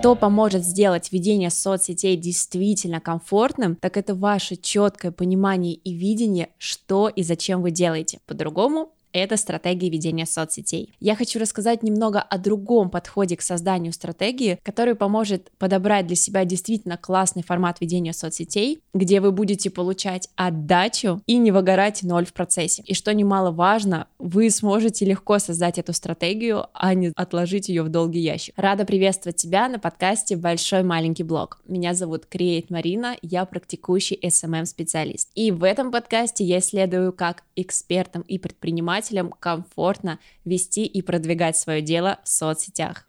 Что 0.00 0.14
поможет 0.14 0.64
сделать 0.64 1.12
ведение 1.12 1.50
соцсетей 1.50 2.16
действительно 2.16 3.00
комфортным, 3.00 3.76
так 3.76 3.98
это 3.98 4.14
ваше 4.14 4.56
четкое 4.56 5.12
понимание 5.12 5.74
и 5.74 5.92
видение, 5.92 6.48
что 6.56 7.10
и 7.10 7.22
зачем 7.22 7.60
вы 7.60 7.70
делаете. 7.70 8.18
По-другому 8.26 8.94
это 9.12 9.36
стратегия 9.36 9.90
ведения 9.90 10.26
соцсетей. 10.26 10.94
Я 11.00 11.16
хочу 11.16 11.38
рассказать 11.38 11.82
немного 11.82 12.20
о 12.20 12.38
другом 12.38 12.90
подходе 12.90 13.36
к 13.36 13.42
созданию 13.42 13.92
стратегии, 13.92 14.58
который 14.62 14.94
поможет 14.94 15.50
подобрать 15.58 16.06
для 16.06 16.16
себя 16.16 16.44
действительно 16.44 16.96
классный 16.96 17.42
формат 17.42 17.80
ведения 17.80 18.12
соцсетей, 18.12 18.82
где 18.94 19.20
вы 19.20 19.32
будете 19.32 19.70
получать 19.70 20.28
отдачу 20.36 21.22
и 21.26 21.36
не 21.36 21.50
выгорать 21.50 22.02
ноль 22.02 22.26
в 22.26 22.32
процессе. 22.32 22.82
И 22.86 22.94
что 22.94 23.12
немаловажно, 23.12 24.06
вы 24.18 24.50
сможете 24.50 25.04
легко 25.04 25.38
создать 25.38 25.78
эту 25.78 25.92
стратегию, 25.92 26.66
а 26.72 26.94
не 26.94 27.12
отложить 27.16 27.68
ее 27.68 27.82
в 27.82 27.88
долгий 27.88 28.20
ящик. 28.20 28.54
Рада 28.56 28.84
приветствовать 28.84 29.36
тебя 29.36 29.68
на 29.68 29.78
подкасте 29.78 30.36
«Большой 30.36 30.82
маленький 30.82 31.22
блог». 31.22 31.60
Меня 31.66 31.94
зовут 31.94 32.26
Креет 32.26 32.70
Марина, 32.70 33.16
я 33.22 33.44
практикующий 33.44 34.18
SMM-специалист. 34.22 35.30
И 35.34 35.50
в 35.50 35.64
этом 35.64 35.90
подкасте 35.90 36.44
я 36.44 36.58
исследую, 36.58 37.12
как 37.12 37.42
экспертам 37.56 38.22
и 38.22 38.38
предпринимателям 38.38 38.99
предпринимателям 39.00 39.32
комфортно 39.40 40.18
вести 40.44 40.84
и 40.84 41.02
продвигать 41.02 41.56
свое 41.56 41.80
дело 41.82 42.18
в 42.22 42.28
соцсетях. 42.28 43.06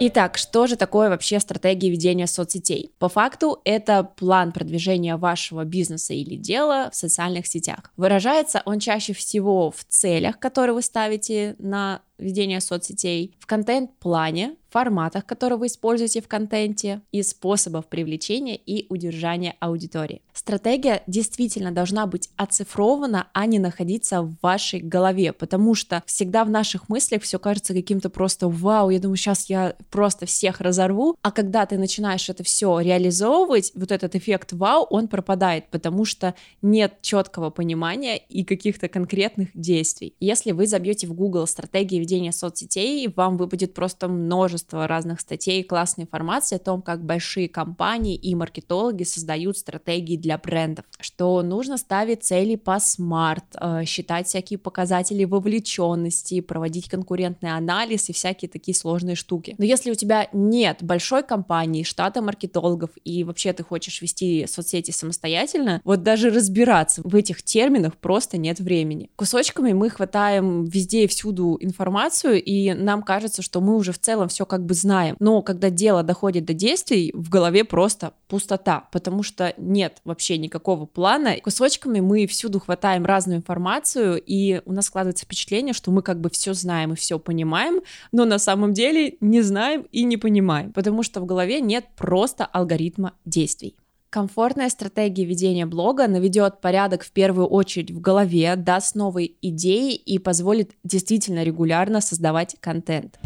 Итак, 0.00 0.36
что 0.36 0.66
же 0.66 0.76
такое 0.76 1.08
вообще 1.08 1.38
стратегия 1.40 1.88
ведения 1.88 2.26
соцсетей? 2.26 2.90
По 2.98 3.08
факту 3.08 3.60
это 3.64 4.04
план 4.04 4.52
продвижения 4.52 5.16
вашего 5.16 5.64
бизнеса 5.64 6.12
или 6.12 6.34
дела 6.34 6.90
в 6.92 6.96
социальных 6.96 7.46
сетях. 7.46 7.92
Выражается 7.96 8.60
он 8.66 8.80
чаще 8.80 9.14
всего 9.14 9.70
в 9.70 9.84
целях, 9.84 10.38
которые 10.38 10.74
вы 10.74 10.82
ставите 10.82 11.54
на 11.58 12.02
ведения 12.18 12.60
соцсетей, 12.60 13.36
в 13.38 13.46
контент-плане, 13.46 14.56
форматах, 14.74 15.24
которые 15.24 15.56
вы 15.56 15.68
используете 15.68 16.20
в 16.20 16.26
контенте 16.26 17.00
и 17.12 17.22
способов 17.22 17.86
привлечения 17.86 18.56
и 18.56 18.86
удержания 18.88 19.54
аудитории. 19.60 20.20
Стратегия 20.32 21.04
действительно 21.06 21.70
должна 21.70 22.08
быть 22.08 22.28
оцифрована, 22.36 23.28
а 23.32 23.46
не 23.46 23.60
находиться 23.60 24.22
в 24.22 24.34
вашей 24.42 24.80
голове, 24.80 25.32
потому 25.32 25.76
что 25.76 26.02
всегда 26.06 26.44
в 26.44 26.50
наших 26.50 26.88
мыслях 26.88 27.22
все 27.22 27.38
кажется 27.38 27.72
каким-то 27.72 28.10
просто 28.10 28.48
вау, 28.48 28.90
я 28.90 28.98
думаю, 28.98 29.16
сейчас 29.16 29.48
я 29.48 29.76
просто 29.90 30.26
всех 30.26 30.60
разорву, 30.60 31.16
а 31.22 31.30
когда 31.30 31.66
ты 31.66 31.78
начинаешь 31.78 32.28
это 32.28 32.42
все 32.42 32.80
реализовывать, 32.80 33.70
вот 33.76 33.92
этот 33.92 34.16
эффект 34.16 34.52
вау, 34.54 34.88
он 34.90 35.06
пропадает, 35.06 35.70
потому 35.70 36.04
что 36.04 36.34
нет 36.62 36.94
четкого 37.00 37.50
понимания 37.50 38.16
и 38.16 38.42
каких-то 38.42 38.88
конкретных 38.88 39.50
действий. 39.54 40.16
Если 40.18 40.50
вы 40.50 40.66
забьете 40.66 41.06
в 41.06 41.14
Google 41.14 41.46
стратегии 41.46 42.00
ведения 42.00 42.32
соцсетей, 42.32 43.06
вам 43.14 43.36
выпадет 43.36 43.72
просто 43.72 44.08
множество 44.08 44.63
разных 44.72 45.20
статей, 45.20 45.62
классной 45.62 46.04
информации 46.04 46.56
о 46.56 46.58
том, 46.58 46.82
как 46.82 47.04
большие 47.04 47.48
компании 47.48 48.16
и 48.16 48.34
маркетологи 48.34 49.04
создают 49.04 49.58
стратегии 49.58 50.16
для 50.16 50.38
брендов, 50.38 50.84
что 51.00 51.42
нужно 51.42 51.76
ставить 51.78 52.24
цели 52.24 52.56
по 52.56 52.78
смарт, 52.78 53.44
э, 53.60 53.84
считать 53.84 54.26
всякие 54.26 54.58
показатели 54.58 55.24
вовлеченности, 55.24 56.40
проводить 56.40 56.88
конкурентный 56.88 57.52
анализ 57.52 58.08
и 58.08 58.12
всякие 58.12 58.48
такие 58.48 58.74
сложные 58.74 59.16
штуки. 59.16 59.54
Но 59.58 59.64
если 59.64 59.90
у 59.90 59.94
тебя 59.94 60.28
нет 60.32 60.78
большой 60.80 61.22
компании, 61.22 61.82
штата 61.82 62.22
маркетологов 62.22 62.90
и 63.04 63.24
вообще 63.24 63.52
ты 63.52 63.62
хочешь 63.62 64.02
вести 64.02 64.46
соцсети 64.46 64.90
самостоятельно, 64.90 65.80
вот 65.84 66.02
даже 66.02 66.30
разбираться 66.30 67.02
в 67.04 67.14
этих 67.14 67.42
терминах 67.42 67.96
просто 67.96 68.36
нет 68.38 68.60
времени. 68.60 69.10
Кусочками 69.16 69.72
мы 69.72 69.90
хватаем 69.90 70.64
везде 70.64 71.04
и 71.04 71.06
всюду 71.06 71.56
информацию, 71.60 72.42
и 72.42 72.72
нам 72.74 73.02
кажется, 73.02 73.42
что 73.42 73.60
мы 73.60 73.76
уже 73.76 73.92
в 73.92 73.98
целом 73.98 74.28
все 74.28 74.46
как 74.54 74.66
бы 74.66 74.74
знаем. 74.74 75.16
Но 75.18 75.42
когда 75.42 75.68
дело 75.68 76.04
доходит 76.04 76.44
до 76.44 76.54
действий, 76.54 77.10
в 77.12 77.28
голове 77.28 77.64
просто 77.64 78.12
пустота, 78.28 78.86
потому 78.92 79.24
что 79.24 79.52
нет 79.56 80.00
вообще 80.04 80.38
никакого 80.38 80.86
плана. 80.86 81.34
Кусочками 81.42 81.98
мы 81.98 82.28
всюду 82.28 82.60
хватаем 82.60 83.04
разную 83.04 83.38
информацию, 83.38 84.22
и 84.24 84.62
у 84.64 84.72
нас 84.72 84.86
складывается 84.86 85.24
впечатление, 85.24 85.74
что 85.74 85.90
мы 85.90 86.02
как 86.02 86.20
бы 86.20 86.30
все 86.30 86.54
знаем 86.54 86.92
и 86.92 86.96
все 86.96 87.18
понимаем, 87.18 87.80
но 88.12 88.24
на 88.26 88.38
самом 88.38 88.74
деле 88.74 89.16
не 89.20 89.42
знаем 89.42 89.88
и 89.90 90.04
не 90.04 90.18
понимаем, 90.18 90.72
потому 90.72 91.02
что 91.02 91.20
в 91.20 91.26
голове 91.26 91.60
нет 91.60 91.86
просто 91.96 92.44
алгоритма 92.44 93.14
действий. 93.24 93.74
Комфортная 94.08 94.68
стратегия 94.68 95.24
ведения 95.24 95.66
блога 95.66 96.06
наведет 96.06 96.60
порядок 96.60 97.02
в 97.02 97.10
первую 97.10 97.48
очередь 97.48 97.90
в 97.90 98.00
голове, 98.00 98.54
даст 98.54 98.94
новые 98.94 99.32
идеи 99.42 99.96
и 99.96 100.20
позволит 100.20 100.76
действительно 100.84 101.42
регулярно 101.42 102.00
создавать 102.00 102.54
контент. 102.60 103.18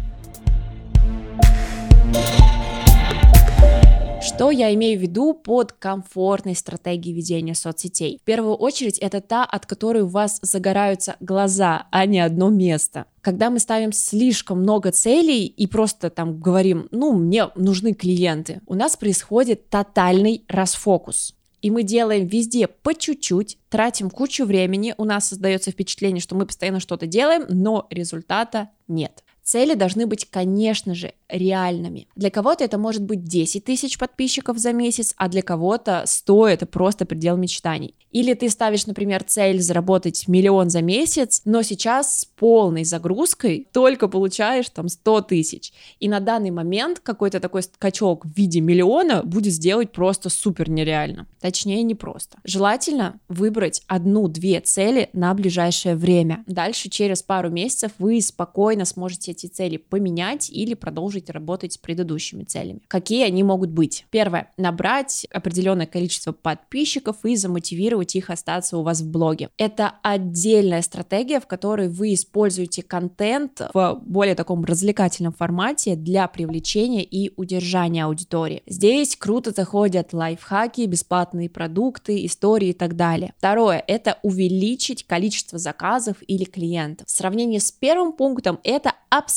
Что 4.21 4.51
я 4.51 4.73
имею 4.73 4.97
в 4.97 5.01
виду 5.01 5.33
под 5.33 5.73
комфортной 5.73 6.55
стратегией 6.55 7.13
ведения 7.13 7.55
соцсетей? 7.55 8.19
В 8.21 8.25
первую 8.25 8.55
очередь 8.55 8.97
это 8.99 9.21
та, 9.21 9.43
от 9.43 9.65
которой 9.65 10.03
у 10.03 10.07
вас 10.07 10.39
загораются 10.41 11.15
глаза, 11.19 11.87
а 11.91 12.05
не 12.05 12.19
одно 12.19 12.49
место. 12.49 13.05
Когда 13.21 13.49
мы 13.49 13.59
ставим 13.59 13.91
слишком 13.91 14.61
много 14.61 14.91
целей 14.91 15.45
и 15.45 15.67
просто 15.67 16.09
там 16.09 16.39
говорим, 16.39 16.87
ну, 16.91 17.13
мне 17.13 17.49
нужны 17.55 17.93
клиенты, 17.93 18.61
у 18.65 18.75
нас 18.75 18.95
происходит 18.95 19.69
тотальный 19.69 20.45
расфокус 20.47 21.35
и 21.61 21.71
мы 21.71 21.83
делаем 21.83 22.25
везде 22.27 22.67
по 22.67 22.93
чуть-чуть, 22.93 23.57
тратим 23.69 24.09
кучу 24.09 24.45
времени, 24.45 24.95
у 24.97 25.03
нас 25.03 25.27
создается 25.27 25.71
впечатление, 25.71 26.21
что 26.21 26.35
мы 26.35 26.45
постоянно 26.45 26.79
что-то 26.79 27.05
делаем, 27.05 27.45
но 27.49 27.87
результата 27.89 28.69
нет. 28.87 29.23
Цели 29.49 29.73
должны 29.73 30.05
быть, 30.05 30.29
конечно 30.29 30.93
же, 30.93 31.15
реальными. 31.27 32.07
Для 32.15 32.29
кого-то 32.29 32.63
это 32.63 32.77
может 32.77 33.01
быть 33.01 33.23
10 33.23 33.63
тысяч 33.65 33.97
подписчиков 33.97 34.59
за 34.59 34.73
месяц, 34.73 35.15
а 35.17 35.27
для 35.27 35.41
кого-то 35.41 36.03
100 36.05 36.47
это 36.49 36.65
просто 36.67 37.07
предел 37.07 37.35
мечтаний. 37.35 37.95
Или 38.11 38.35
ты 38.35 38.49
ставишь, 38.49 38.85
например, 38.85 39.23
цель 39.23 39.59
заработать 39.59 40.27
миллион 40.27 40.69
за 40.69 40.81
месяц, 40.81 41.41
но 41.45 41.63
сейчас 41.63 42.19
с 42.19 42.25
полной 42.25 42.83
загрузкой 42.83 43.67
только 43.71 44.07
получаешь 44.07 44.69
там 44.69 44.87
100 44.87 45.21
тысяч. 45.21 45.73
И 45.99 46.09
на 46.09 46.19
данный 46.19 46.51
момент 46.51 46.99
какой-то 46.99 47.39
такой 47.39 47.63
скачок 47.63 48.25
в 48.25 48.35
виде 48.35 48.61
миллиона 48.61 49.23
будет 49.23 49.53
сделать 49.53 49.91
просто 49.91 50.29
супер 50.29 50.69
нереально. 50.69 51.27
Точнее, 51.39 51.81
не 51.83 51.95
просто. 51.95 52.37
Желательно 52.43 53.19
выбрать 53.29 53.83
одну-две 53.87 54.59
цели 54.61 55.09
на 55.13 55.33
ближайшее 55.33 55.95
время. 55.95 56.43
Дальше 56.47 56.89
через 56.89 57.23
пару 57.23 57.49
месяцев 57.49 57.91
вы 57.97 58.21
спокойно 58.21 58.85
сможете 58.85 59.33
эти 59.39 59.47
цели 59.47 59.77
поменять 59.77 60.49
или 60.49 60.73
продолжить 60.73 61.29
работать 61.29 61.73
с 61.73 61.77
предыдущими 61.77 62.43
целями. 62.43 62.81
Какие 62.87 63.25
они 63.25 63.43
могут 63.43 63.69
быть? 63.69 64.05
Первое. 64.09 64.51
Набрать 64.57 65.25
определенное 65.31 65.85
количество 65.85 66.31
подписчиков 66.31 67.23
и 67.23 67.35
замотивировать 67.35 68.15
их 68.15 68.29
остаться 68.29 68.77
у 68.77 68.83
вас 68.83 69.01
в 69.01 69.09
блоге. 69.09 69.49
Это 69.57 69.93
отдельная 70.03 70.81
стратегия, 70.81 71.39
в 71.39 71.47
которой 71.47 71.87
вы 71.89 72.13
используете 72.13 72.83
контент 72.83 73.61
в 73.73 74.01
более 74.05 74.35
таком 74.35 74.63
развлекательном 74.65 75.33
формате 75.33 75.95
для 75.95 76.27
привлечения 76.27 77.03
и 77.03 77.31
удержания 77.35 78.05
аудитории. 78.05 78.63
Здесь 78.67 79.15
круто 79.15 79.51
заходят 79.51 80.13
лайфхаки, 80.13 80.85
бесплатные 80.85 81.49
продукты, 81.49 82.25
истории 82.25 82.69
и 82.69 82.73
так 82.73 82.95
далее. 82.95 83.33
Второе– 83.37 83.83
это 83.87 84.19
увеличить 84.23 85.05
количество 85.05 85.57
заказов 85.57 86.17
или 86.27 86.43
клиентов. 86.43 87.07
В 87.07 87.11
сравнении 87.11 87.59
с 87.59 87.71
первым 87.71 88.13
пунктом 88.13 88.59
это 88.63 88.93
абсолютно 89.09 89.28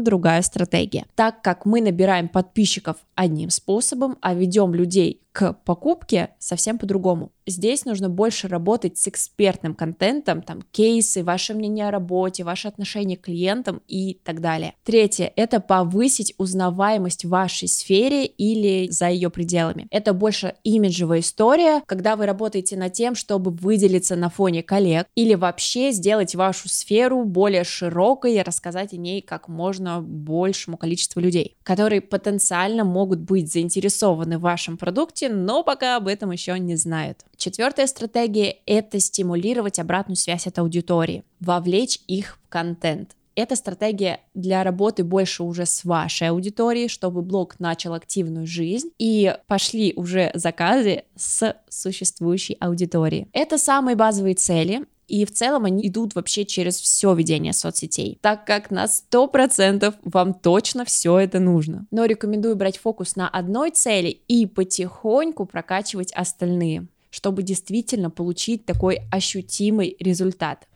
другая 0.00 0.42
стратегия. 0.42 1.06
Так 1.14 1.42
как 1.42 1.66
мы 1.66 1.80
набираем 1.80 2.28
подписчиков 2.28 2.96
одним 3.14 3.50
способом, 3.50 4.16
а 4.20 4.34
ведем 4.34 4.74
людей 4.74 5.22
к 5.38 5.52
покупке 5.64 6.30
совсем 6.40 6.78
по-другому. 6.78 7.30
Здесь 7.46 7.84
нужно 7.84 8.10
больше 8.10 8.48
работать 8.48 8.98
с 8.98 9.06
экспертным 9.06 9.74
контентом, 9.74 10.42
там 10.42 10.62
кейсы, 10.72 11.22
ваше 11.22 11.54
мнение 11.54 11.86
о 11.86 11.90
работе, 11.92 12.42
ваше 12.42 12.66
отношение 12.66 13.16
к 13.16 13.22
клиентам 13.22 13.80
и 13.86 14.14
так 14.24 14.40
далее. 14.40 14.74
Третье– 14.82 15.32
это 15.36 15.60
повысить 15.60 16.34
узнаваемость 16.38 17.24
в 17.24 17.28
вашей 17.28 17.68
сфере 17.68 18.26
или 18.26 18.90
за 18.90 19.08
ее 19.08 19.30
пределами. 19.30 19.86
Это 19.90 20.12
больше 20.12 20.56
имиджевая 20.64 21.20
история, 21.20 21.82
когда 21.86 22.16
вы 22.16 22.26
работаете 22.26 22.76
над 22.76 22.92
тем, 22.92 23.14
чтобы 23.14 23.52
выделиться 23.52 24.16
на 24.16 24.30
фоне 24.30 24.64
коллег 24.64 25.06
или 25.14 25.34
вообще 25.36 25.92
сделать 25.92 26.34
вашу 26.34 26.68
сферу 26.68 27.24
более 27.24 27.62
широкой 27.62 28.34
и 28.34 28.42
рассказать 28.42 28.92
о 28.92 28.96
ней 28.96 29.22
как 29.22 29.46
можно 29.46 30.02
большему 30.02 30.76
количеству 30.76 31.20
людей, 31.20 31.56
которые 31.62 32.00
потенциально 32.00 32.82
могут 32.82 33.20
быть 33.20 33.50
заинтересованы 33.52 34.36
в 34.36 34.42
вашем 34.42 34.76
продукте, 34.76 35.27
но 35.28 35.62
пока 35.62 35.96
об 35.96 36.08
этом 36.08 36.30
еще 36.30 36.58
не 36.58 36.76
знают. 36.76 37.24
Четвертая 37.36 37.86
стратегия– 37.86 38.56
это 38.66 39.00
стимулировать 39.00 39.78
обратную 39.78 40.16
связь 40.16 40.46
от 40.46 40.58
аудитории, 40.58 41.24
вовлечь 41.40 42.00
их 42.06 42.38
в 42.44 42.48
контент. 42.48 43.14
Это 43.38 43.54
стратегия 43.54 44.18
для 44.34 44.64
работы 44.64 45.04
больше 45.04 45.44
уже 45.44 45.64
с 45.64 45.84
вашей 45.84 46.30
аудиторией, 46.30 46.88
чтобы 46.88 47.22
блог 47.22 47.60
начал 47.60 47.94
активную 47.94 48.48
жизнь 48.48 48.90
и 48.98 49.32
пошли 49.46 49.92
уже 49.94 50.32
заказы 50.34 51.04
с 51.14 51.54
существующей 51.68 52.56
аудитории. 52.58 53.28
Это 53.32 53.56
самые 53.56 53.94
базовые 53.94 54.34
цели, 54.34 54.86
и 55.08 55.24
в 55.24 55.32
целом 55.32 55.64
они 55.64 55.88
идут 55.88 56.14
вообще 56.14 56.44
через 56.44 56.76
все 56.76 57.14
ведение 57.14 57.52
соцсетей, 57.52 58.18
так 58.20 58.44
как 58.44 58.70
на 58.70 58.84
100% 58.84 59.94
вам 60.02 60.34
точно 60.34 60.84
все 60.84 61.18
это 61.18 61.40
нужно. 61.40 61.86
Но 61.90 62.04
рекомендую 62.04 62.54
брать 62.56 62.78
фокус 62.78 63.16
на 63.16 63.28
одной 63.28 63.70
цели 63.70 64.08
и 64.28 64.46
потихоньку 64.46 65.46
прокачивать 65.46 66.12
остальные 66.12 66.88
чтобы 67.10 67.42
действительно 67.42 68.10
получить 68.10 68.66
такой 68.66 69.00
ощутимый 69.10 69.96
результат. 69.98 70.68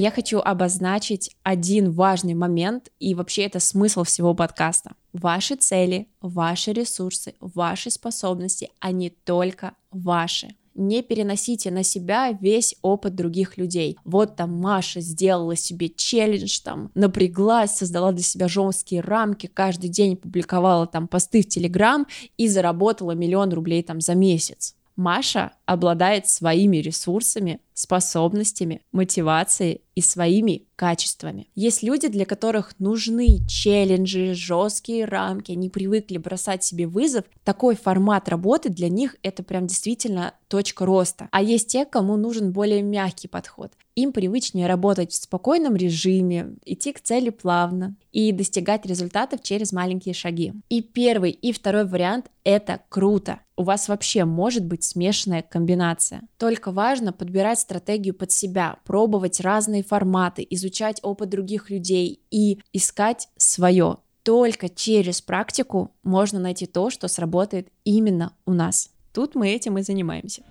Я 0.00 0.10
хочу 0.10 0.38
обозначить 0.38 1.34
один 1.42 1.90
важный 1.90 2.34
момент, 2.34 2.90
и 3.00 3.14
вообще 3.14 3.42
это 3.42 3.60
смысл 3.60 4.04
всего 4.04 4.34
подкаста. 4.34 4.92
Ваши 5.12 5.56
цели, 5.56 6.08
ваши 6.20 6.72
ресурсы, 6.72 7.34
ваши 7.40 7.90
способности, 7.90 8.70
они 8.80 9.10
только 9.10 9.72
ваши 9.90 10.54
не 10.76 11.02
переносите 11.02 11.70
на 11.70 11.82
себя 11.82 12.36
весь 12.38 12.76
опыт 12.82 13.14
других 13.14 13.56
людей. 13.56 13.96
Вот 14.04 14.36
там 14.36 14.52
Маша 14.52 15.00
сделала 15.00 15.56
себе 15.56 15.88
челлендж, 15.88 16.60
там 16.62 16.90
напряглась, 16.94 17.76
создала 17.76 18.12
для 18.12 18.22
себя 18.22 18.46
жесткие 18.46 19.00
рамки, 19.00 19.46
каждый 19.46 19.88
день 19.88 20.16
публиковала 20.16 20.86
там 20.86 21.08
посты 21.08 21.42
в 21.42 21.48
Телеграм 21.48 22.06
и 22.36 22.48
заработала 22.48 23.12
миллион 23.12 23.52
рублей 23.52 23.82
там 23.82 24.00
за 24.00 24.14
месяц. 24.14 24.74
Маша 24.96 25.52
обладает 25.66 26.28
своими 26.28 26.78
ресурсами, 26.78 27.60
способностями, 27.74 28.80
мотивацией 28.92 29.82
и 29.94 30.00
своими 30.00 30.66
качествами. 30.74 31.48
Есть 31.54 31.82
люди, 31.82 32.08
для 32.08 32.24
которых 32.24 32.78
нужны 32.78 33.46
челленджи, 33.46 34.32
жесткие 34.34 35.04
рамки, 35.04 35.52
они 35.52 35.68
привыкли 35.68 36.16
бросать 36.16 36.64
себе 36.64 36.86
вызов. 36.86 37.24
Такой 37.44 37.76
формат 37.76 38.28
работы 38.28 38.70
для 38.70 38.88
них 38.88 39.16
это 39.22 39.42
прям 39.42 39.66
действительно 39.66 40.34
точка 40.48 40.86
роста. 40.86 41.28
А 41.30 41.42
есть 41.42 41.68
те, 41.68 41.84
кому 41.84 42.16
нужен 42.16 42.52
более 42.52 42.82
мягкий 42.82 43.28
подход. 43.28 43.72
Им 43.96 44.12
привычнее 44.12 44.66
работать 44.66 45.12
в 45.12 45.16
спокойном 45.16 45.74
режиме, 45.74 46.56
идти 46.66 46.92
к 46.92 47.00
цели 47.00 47.30
плавно 47.30 47.96
и 48.12 48.30
достигать 48.30 48.84
результатов 48.84 49.42
через 49.42 49.72
маленькие 49.72 50.12
шаги. 50.12 50.52
И 50.68 50.82
первый, 50.82 51.30
и 51.30 51.50
второй 51.50 51.86
вариант— 51.86 52.26
это 52.44 52.80
круто. 52.90 53.40
У 53.56 53.62
вас 53.62 53.88
вообще 53.88 54.26
может 54.26 54.66
быть 54.66 54.84
смешанная 54.84 55.40
комбинация. 55.40 56.20
Только 56.36 56.72
важно 56.72 57.14
подбирать 57.14 57.58
стратегию 57.58 58.14
под 58.14 58.30
себя, 58.32 58.76
пробовать 58.84 59.40
разные 59.40 59.82
форматы, 59.82 60.46
изучать 60.50 61.00
опыт 61.02 61.30
других 61.30 61.70
людей 61.70 62.20
и 62.30 62.60
искать 62.74 63.30
свое. 63.38 63.96
Только 64.24 64.68
через 64.68 65.22
практику 65.22 65.90
можно 66.02 66.38
найти 66.38 66.66
то, 66.66 66.90
что 66.90 67.08
сработает 67.08 67.68
именно 67.84 68.34
у 68.44 68.52
нас. 68.52 68.90
Тут 69.14 69.34
мы 69.34 69.48
этим 69.48 69.78
и 69.78 69.82
занимаемся. 69.82 70.42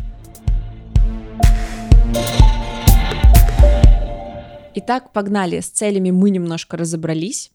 Итак, 4.78 5.14
погнали. 5.14 5.62
С 5.62 5.70
целями 5.70 6.12
мы 6.12 6.30
немножко 6.30 6.76
разобрались 6.76 7.52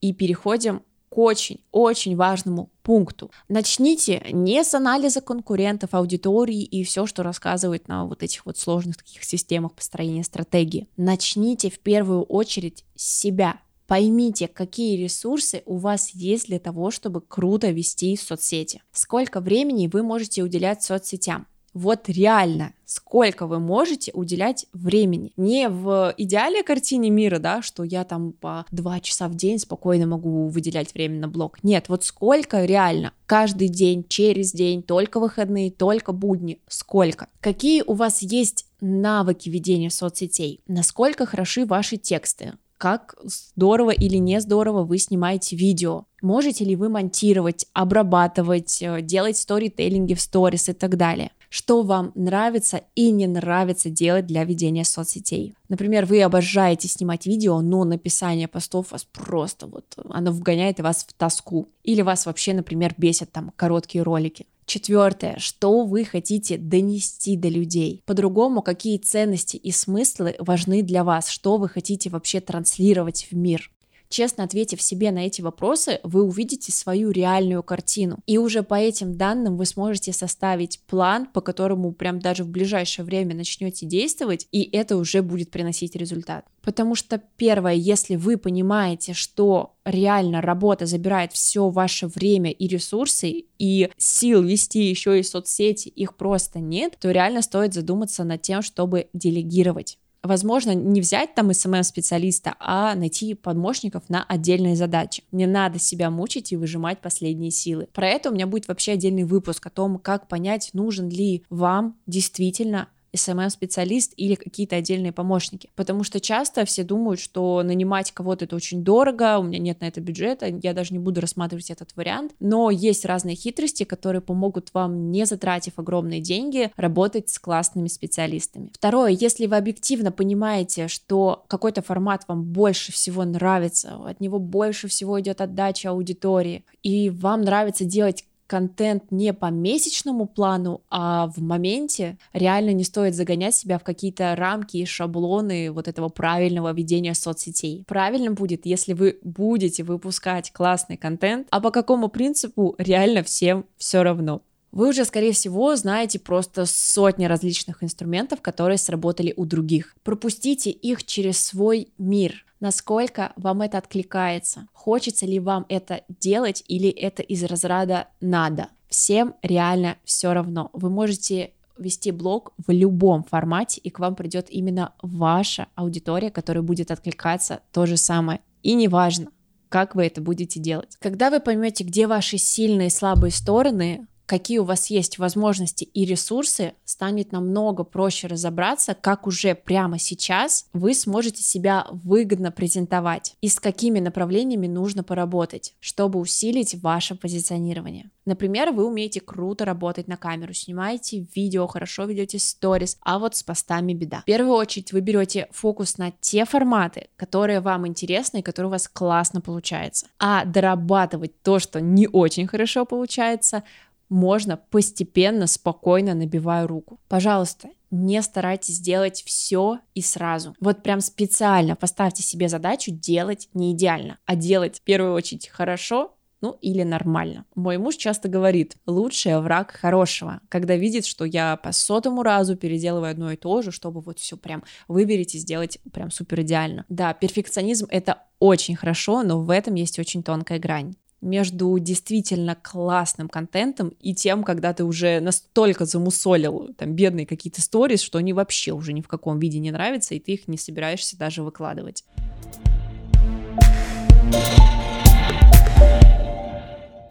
и 0.00 0.12
переходим 0.12 0.82
к 1.08 1.18
очень-очень 1.18 2.16
важному 2.16 2.68
пункту. 2.82 3.30
Начните 3.48 4.26
не 4.32 4.64
с 4.64 4.74
анализа 4.74 5.20
конкурентов, 5.20 5.94
аудитории 5.94 6.64
и 6.64 6.82
все, 6.82 7.06
что 7.06 7.22
рассказывают 7.22 7.86
на 7.86 8.06
вот 8.06 8.24
этих 8.24 8.44
вот 8.44 8.58
сложных 8.58 8.96
таких 8.96 9.22
системах 9.22 9.74
построения 9.74 10.24
стратегии. 10.24 10.88
Начните 10.96 11.70
в 11.70 11.78
первую 11.78 12.24
очередь 12.24 12.84
с 12.96 13.20
себя. 13.20 13.60
Поймите, 13.86 14.48
какие 14.48 15.00
ресурсы 15.00 15.62
у 15.66 15.76
вас 15.76 16.10
есть 16.10 16.48
для 16.48 16.58
того, 16.58 16.90
чтобы 16.90 17.20
круто 17.20 17.70
вести 17.70 18.16
соцсети. 18.16 18.82
Сколько 18.90 19.38
времени 19.40 19.86
вы 19.92 20.02
можете 20.02 20.42
уделять 20.42 20.82
соцсетям 20.82 21.46
вот 21.74 22.08
реально, 22.08 22.72
сколько 22.86 23.46
вы 23.46 23.58
можете 23.58 24.12
уделять 24.12 24.66
времени. 24.72 25.32
Не 25.36 25.68
в 25.68 26.14
идеале 26.16 26.62
картине 26.62 27.10
мира, 27.10 27.38
да, 27.38 27.62
что 27.62 27.82
я 27.82 28.04
там 28.04 28.32
по 28.32 28.64
два 28.70 29.00
часа 29.00 29.28
в 29.28 29.34
день 29.34 29.58
спокойно 29.58 30.06
могу 30.06 30.48
выделять 30.48 30.94
время 30.94 31.20
на 31.20 31.28
блог. 31.28 31.62
Нет, 31.62 31.88
вот 31.88 32.04
сколько 32.04 32.64
реально, 32.64 33.12
каждый 33.26 33.68
день, 33.68 34.04
через 34.08 34.52
день, 34.52 34.82
только 34.82 35.18
выходные, 35.18 35.70
только 35.70 36.12
будни, 36.12 36.60
сколько. 36.68 37.28
Какие 37.40 37.82
у 37.82 37.94
вас 37.94 38.22
есть 38.22 38.66
навыки 38.80 39.48
ведения 39.48 39.90
соцсетей, 39.90 40.60
насколько 40.66 41.26
хороши 41.26 41.66
ваши 41.66 41.96
тексты, 41.96 42.54
как 42.78 43.14
здорово 43.22 43.90
или 43.90 44.16
не 44.16 44.40
здорово 44.40 44.84
вы 44.84 44.98
снимаете 44.98 45.56
видео. 45.56 46.04
Можете 46.22 46.64
ли 46.64 46.76
вы 46.76 46.88
монтировать, 46.88 47.66
обрабатывать, 47.72 48.82
э, 48.82 49.00
делать 49.02 49.36
сторителлинги 49.36 50.14
в 50.14 50.20
сторис 50.20 50.68
и 50.68 50.72
так 50.72 50.96
далее 50.96 51.30
что 51.54 51.82
вам 51.82 52.10
нравится 52.16 52.82
и 52.96 53.12
не 53.12 53.28
нравится 53.28 53.88
делать 53.88 54.26
для 54.26 54.42
ведения 54.42 54.84
соцсетей. 54.84 55.54
Например, 55.68 56.04
вы 56.04 56.20
обожаете 56.20 56.88
снимать 56.88 57.26
видео, 57.26 57.60
но 57.60 57.84
написание 57.84 58.48
постов 58.48 58.90
вас 58.90 59.04
просто 59.04 59.68
вот, 59.68 59.84
оно 60.10 60.32
вгоняет 60.32 60.80
вас 60.80 61.06
в 61.08 61.12
тоску. 61.12 61.68
Или 61.84 62.02
вас 62.02 62.26
вообще, 62.26 62.54
например, 62.54 62.94
бесят 62.98 63.30
там 63.30 63.52
короткие 63.54 64.02
ролики. 64.02 64.48
Четвертое, 64.66 65.36
что 65.38 65.84
вы 65.84 66.04
хотите 66.04 66.56
донести 66.56 67.36
до 67.36 67.48
людей. 67.48 68.02
По-другому, 68.06 68.62
какие 68.62 68.98
ценности 68.98 69.56
и 69.56 69.70
смыслы 69.70 70.36
важны 70.38 70.82
для 70.82 71.04
вас, 71.04 71.28
что 71.28 71.58
вы 71.58 71.68
хотите 71.68 72.08
вообще 72.10 72.40
транслировать 72.40 73.28
в 73.30 73.36
мир. 73.36 73.70
Честно 74.08 74.44
ответив 74.44 74.80
себе 74.80 75.10
на 75.10 75.26
эти 75.26 75.40
вопросы, 75.40 76.00
вы 76.02 76.22
увидите 76.22 76.70
свою 76.72 77.10
реальную 77.10 77.62
картину. 77.62 78.18
И 78.26 78.38
уже 78.38 78.62
по 78.62 78.74
этим 78.74 79.16
данным 79.16 79.56
вы 79.56 79.66
сможете 79.66 80.12
составить 80.12 80.80
план, 80.86 81.26
по 81.26 81.40
которому 81.40 81.92
прям 81.92 82.20
даже 82.20 82.44
в 82.44 82.48
ближайшее 82.48 83.04
время 83.04 83.34
начнете 83.34 83.86
действовать, 83.86 84.46
и 84.52 84.62
это 84.72 84.96
уже 84.96 85.22
будет 85.22 85.50
приносить 85.50 85.96
результат. 85.96 86.44
Потому 86.62 86.94
что 86.94 87.20
первое, 87.36 87.74
если 87.74 88.16
вы 88.16 88.38
понимаете, 88.38 89.12
что 89.12 89.74
реально 89.84 90.40
работа 90.40 90.86
забирает 90.86 91.32
все 91.32 91.68
ваше 91.68 92.06
время 92.06 92.50
и 92.50 92.66
ресурсы, 92.66 93.44
и 93.58 93.90
сил 93.96 94.42
вести 94.42 94.88
еще 94.88 95.18
и 95.18 95.22
соцсети, 95.22 95.88
их 95.88 96.16
просто 96.16 96.60
нет, 96.60 96.96
то 97.00 97.10
реально 97.10 97.42
стоит 97.42 97.74
задуматься 97.74 98.24
над 98.24 98.42
тем, 98.42 98.62
чтобы 98.62 99.08
делегировать 99.12 99.98
возможно, 100.24 100.74
не 100.74 101.00
взять 101.00 101.34
там 101.34 101.52
SMM-специалиста, 101.52 102.54
а 102.58 102.94
найти 102.94 103.34
помощников 103.34 104.08
на 104.08 104.24
отдельные 104.24 104.76
задачи. 104.76 105.22
Не 105.32 105.46
надо 105.46 105.78
себя 105.78 106.10
мучить 106.10 106.52
и 106.52 106.56
выжимать 106.56 107.00
последние 107.00 107.50
силы. 107.50 107.88
Про 107.92 108.08
это 108.08 108.30
у 108.30 108.34
меня 108.34 108.46
будет 108.46 108.68
вообще 108.68 108.92
отдельный 108.92 109.24
выпуск 109.24 109.66
о 109.66 109.70
том, 109.70 109.98
как 109.98 110.28
понять, 110.28 110.70
нужен 110.72 111.08
ли 111.08 111.44
вам 111.50 111.96
действительно 112.06 112.88
SMM-специалист 113.14 114.12
или 114.16 114.34
какие-то 114.34 114.76
отдельные 114.76 115.12
помощники. 115.12 115.70
Потому 115.74 116.04
что 116.04 116.20
часто 116.20 116.64
все 116.64 116.84
думают, 116.84 117.20
что 117.20 117.62
нанимать 117.62 118.12
кого-то 118.12 118.44
это 118.44 118.56
очень 118.56 118.84
дорого, 118.84 119.38
у 119.38 119.42
меня 119.42 119.58
нет 119.58 119.80
на 119.80 119.86
это 119.86 120.00
бюджета, 120.00 120.46
я 120.46 120.74
даже 120.74 120.92
не 120.92 120.98
буду 120.98 121.20
рассматривать 121.20 121.70
этот 121.70 121.94
вариант. 121.96 122.32
Но 122.40 122.70
есть 122.70 123.04
разные 123.04 123.36
хитрости, 123.36 123.84
которые 123.84 124.20
помогут 124.20 124.70
вам, 124.74 125.10
не 125.10 125.24
затратив 125.26 125.74
огромные 125.78 126.20
деньги, 126.20 126.72
работать 126.76 127.30
с 127.30 127.38
классными 127.38 127.88
специалистами. 127.88 128.70
Второе, 128.72 129.10
если 129.10 129.46
вы 129.46 129.56
объективно 129.56 130.12
понимаете, 130.12 130.88
что 130.88 131.44
какой-то 131.48 131.82
формат 131.82 132.24
вам 132.28 132.44
больше 132.44 132.92
всего 132.92 133.24
нравится, 133.24 133.96
от 134.04 134.20
него 134.20 134.38
больше 134.38 134.88
всего 134.88 135.20
идет 135.20 135.40
отдача 135.40 135.90
аудитории, 135.90 136.64
и 136.82 137.10
вам 137.10 137.42
нравится 137.42 137.84
делать 137.84 138.24
контент 138.46 139.10
не 139.10 139.32
по 139.32 139.46
месячному 139.46 140.26
плану, 140.26 140.82
а 140.90 141.26
в 141.28 141.42
моменте, 141.42 142.18
реально 142.32 142.70
не 142.70 142.84
стоит 142.84 143.14
загонять 143.14 143.54
себя 143.54 143.78
в 143.78 143.84
какие-то 143.84 144.34
рамки 144.36 144.76
и 144.76 144.84
шаблоны 144.84 145.70
вот 145.70 145.88
этого 145.88 146.08
правильного 146.08 146.72
ведения 146.72 147.14
соцсетей. 147.14 147.84
Правильным 147.86 148.34
будет, 148.34 148.66
если 148.66 148.92
вы 148.92 149.18
будете 149.22 149.82
выпускать 149.82 150.52
классный 150.52 150.96
контент, 150.96 151.46
а 151.50 151.60
по 151.60 151.70
какому 151.70 152.08
принципу 152.08 152.74
реально 152.78 153.22
всем 153.22 153.66
все 153.76 154.02
равно. 154.02 154.42
Вы 154.74 154.88
уже, 154.88 155.04
скорее 155.04 155.32
всего, 155.32 155.76
знаете 155.76 156.18
просто 156.18 156.66
сотни 156.66 157.26
различных 157.26 157.84
инструментов, 157.84 158.40
которые 158.40 158.76
сработали 158.76 159.32
у 159.36 159.44
других. 159.44 159.94
Пропустите 160.02 160.70
их 160.70 161.04
через 161.04 161.38
свой 161.38 161.92
мир, 161.96 162.44
насколько 162.58 163.32
вам 163.36 163.62
это 163.62 163.78
откликается, 163.78 164.66
хочется 164.72 165.26
ли 165.26 165.38
вам 165.38 165.64
это 165.68 166.02
делать 166.08 166.64
или 166.66 166.88
это 166.88 167.22
из 167.22 167.44
разряда 167.44 168.08
надо. 168.20 168.66
Всем 168.88 169.34
реально 169.42 169.96
все 170.04 170.32
равно. 170.32 170.70
Вы 170.72 170.90
можете 170.90 171.52
вести 171.78 172.10
блог 172.10 172.52
в 172.58 172.72
любом 172.72 173.22
формате, 173.22 173.80
и 173.80 173.90
к 173.90 174.00
вам 174.00 174.16
придет 174.16 174.48
именно 174.50 174.92
ваша 175.02 175.68
аудитория, 175.76 176.32
которая 176.32 176.64
будет 176.64 176.90
откликаться 176.90 177.60
то 177.70 177.86
же 177.86 177.96
самое. 177.96 178.40
И 178.64 178.74
неважно, 178.74 179.28
как 179.68 179.94
вы 179.94 180.06
это 180.06 180.20
будете 180.20 180.58
делать. 180.58 180.96
Когда 180.98 181.30
вы 181.30 181.38
поймете, 181.38 181.84
где 181.84 182.08
ваши 182.08 182.38
сильные 182.38 182.88
и 182.88 182.90
слабые 182.90 183.30
стороны, 183.30 184.08
какие 184.26 184.58
у 184.58 184.64
вас 184.64 184.88
есть 184.88 185.18
возможности 185.18 185.84
и 185.84 186.04
ресурсы, 186.04 186.74
станет 186.84 187.32
намного 187.32 187.84
проще 187.84 188.26
разобраться, 188.26 188.94
как 188.94 189.26
уже 189.26 189.54
прямо 189.54 189.98
сейчас 189.98 190.66
вы 190.72 190.94
сможете 190.94 191.42
себя 191.42 191.86
выгодно 191.90 192.50
презентовать 192.50 193.36
и 193.40 193.48
с 193.48 193.60
какими 193.60 194.00
направлениями 194.00 194.66
нужно 194.66 195.04
поработать, 195.04 195.74
чтобы 195.80 196.20
усилить 196.20 196.74
ваше 196.82 197.14
позиционирование. 197.14 198.10
Например, 198.24 198.72
вы 198.72 198.86
умеете 198.86 199.20
круто 199.20 199.64
работать 199.64 200.08
на 200.08 200.16
камеру, 200.16 200.54
снимаете 200.54 201.26
видео, 201.34 201.66
хорошо 201.66 202.04
ведете 202.04 202.38
сторис, 202.38 202.96
а 203.02 203.18
вот 203.18 203.36
с 203.36 203.42
постами 203.42 203.92
беда. 203.92 204.22
В 204.22 204.24
первую 204.24 204.54
очередь 204.54 204.92
вы 204.92 205.00
берете 205.00 205.48
фокус 205.50 205.98
на 205.98 206.10
те 206.20 206.46
форматы, 206.46 207.08
которые 207.16 207.60
вам 207.60 207.86
интересны 207.86 208.38
и 208.38 208.42
которые 208.42 208.68
у 208.68 208.72
вас 208.72 208.88
классно 208.88 209.40
получается. 209.42 210.06
А 210.18 210.44
дорабатывать 210.46 211.42
то, 211.42 211.58
что 211.58 211.80
не 211.80 212.08
очень 212.08 212.46
хорошо 212.46 212.86
получается, 212.86 213.62
можно 214.08 214.56
постепенно, 214.56 215.46
спокойно 215.46 216.14
набивая 216.14 216.66
руку. 216.66 217.00
Пожалуйста, 217.08 217.68
не 217.90 218.20
старайтесь 218.22 218.80
делать 218.80 219.22
все 219.24 219.78
и 219.94 220.02
сразу. 220.02 220.54
Вот 220.60 220.82
прям 220.82 221.00
специально 221.00 221.76
поставьте 221.76 222.22
себе 222.22 222.48
задачу 222.48 222.90
делать 222.90 223.48
не 223.54 223.72
идеально, 223.72 224.18
а 224.26 224.36
делать 224.36 224.78
в 224.78 224.82
первую 224.82 225.14
очередь 225.14 225.48
хорошо, 225.48 226.14
ну 226.44 226.58
или 226.60 226.82
нормально. 226.82 227.46
Мой 227.54 227.78
муж 227.78 227.96
часто 227.96 228.28
говорит, 228.28 228.76
лучший 228.84 229.40
враг 229.40 229.70
хорошего, 229.70 230.40
когда 230.50 230.76
видит, 230.76 231.06
что 231.06 231.24
я 231.24 231.56
по 231.56 231.72
сотому 231.72 232.22
разу 232.22 232.54
переделываю 232.54 233.10
одно 233.10 233.32
и 233.32 233.36
то 233.36 233.62
же, 233.62 233.70
чтобы 233.72 234.02
вот 234.02 234.18
все 234.18 234.36
прям 234.36 234.62
выберите, 234.86 235.38
сделать 235.38 235.78
прям 235.90 236.10
супер 236.10 236.42
идеально. 236.42 236.84
Да, 236.90 237.14
перфекционизм 237.14 237.86
это 237.88 238.24
очень 238.40 238.76
хорошо, 238.76 239.22
но 239.22 239.40
в 239.40 239.48
этом 239.48 239.74
есть 239.74 239.98
очень 239.98 240.22
тонкая 240.22 240.58
грань 240.58 240.96
между 241.24 241.76
действительно 241.78 242.54
классным 242.54 243.28
контентом 243.28 243.88
и 244.00 244.14
тем, 244.14 244.44
когда 244.44 244.72
ты 244.72 244.84
уже 244.84 245.20
настолько 245.20 245.86
замусолил 245.86 246.74
там 246.76 246.92
бедные 246.92 247.26
какие-то 247.26 247.62
сторис, 247.62 248.02
что 248.02 248.18
они 248.18 248.32
вообще 248.32 248.72
уже 248.72 248.92
ни 248.92 249.00
в 249.00 249.08
каком 249.08 249.38
виде 249.38 249.58
не 249.58 249.70
нравятся, 249.70 250.14
и 250.14 250.20
ты 250.20 250.32
их 250.32 250.46
не 250.46 250.58
собираешься 250.58 251.18
даже 251.18 251.42
выкладывать. 251.42 252.04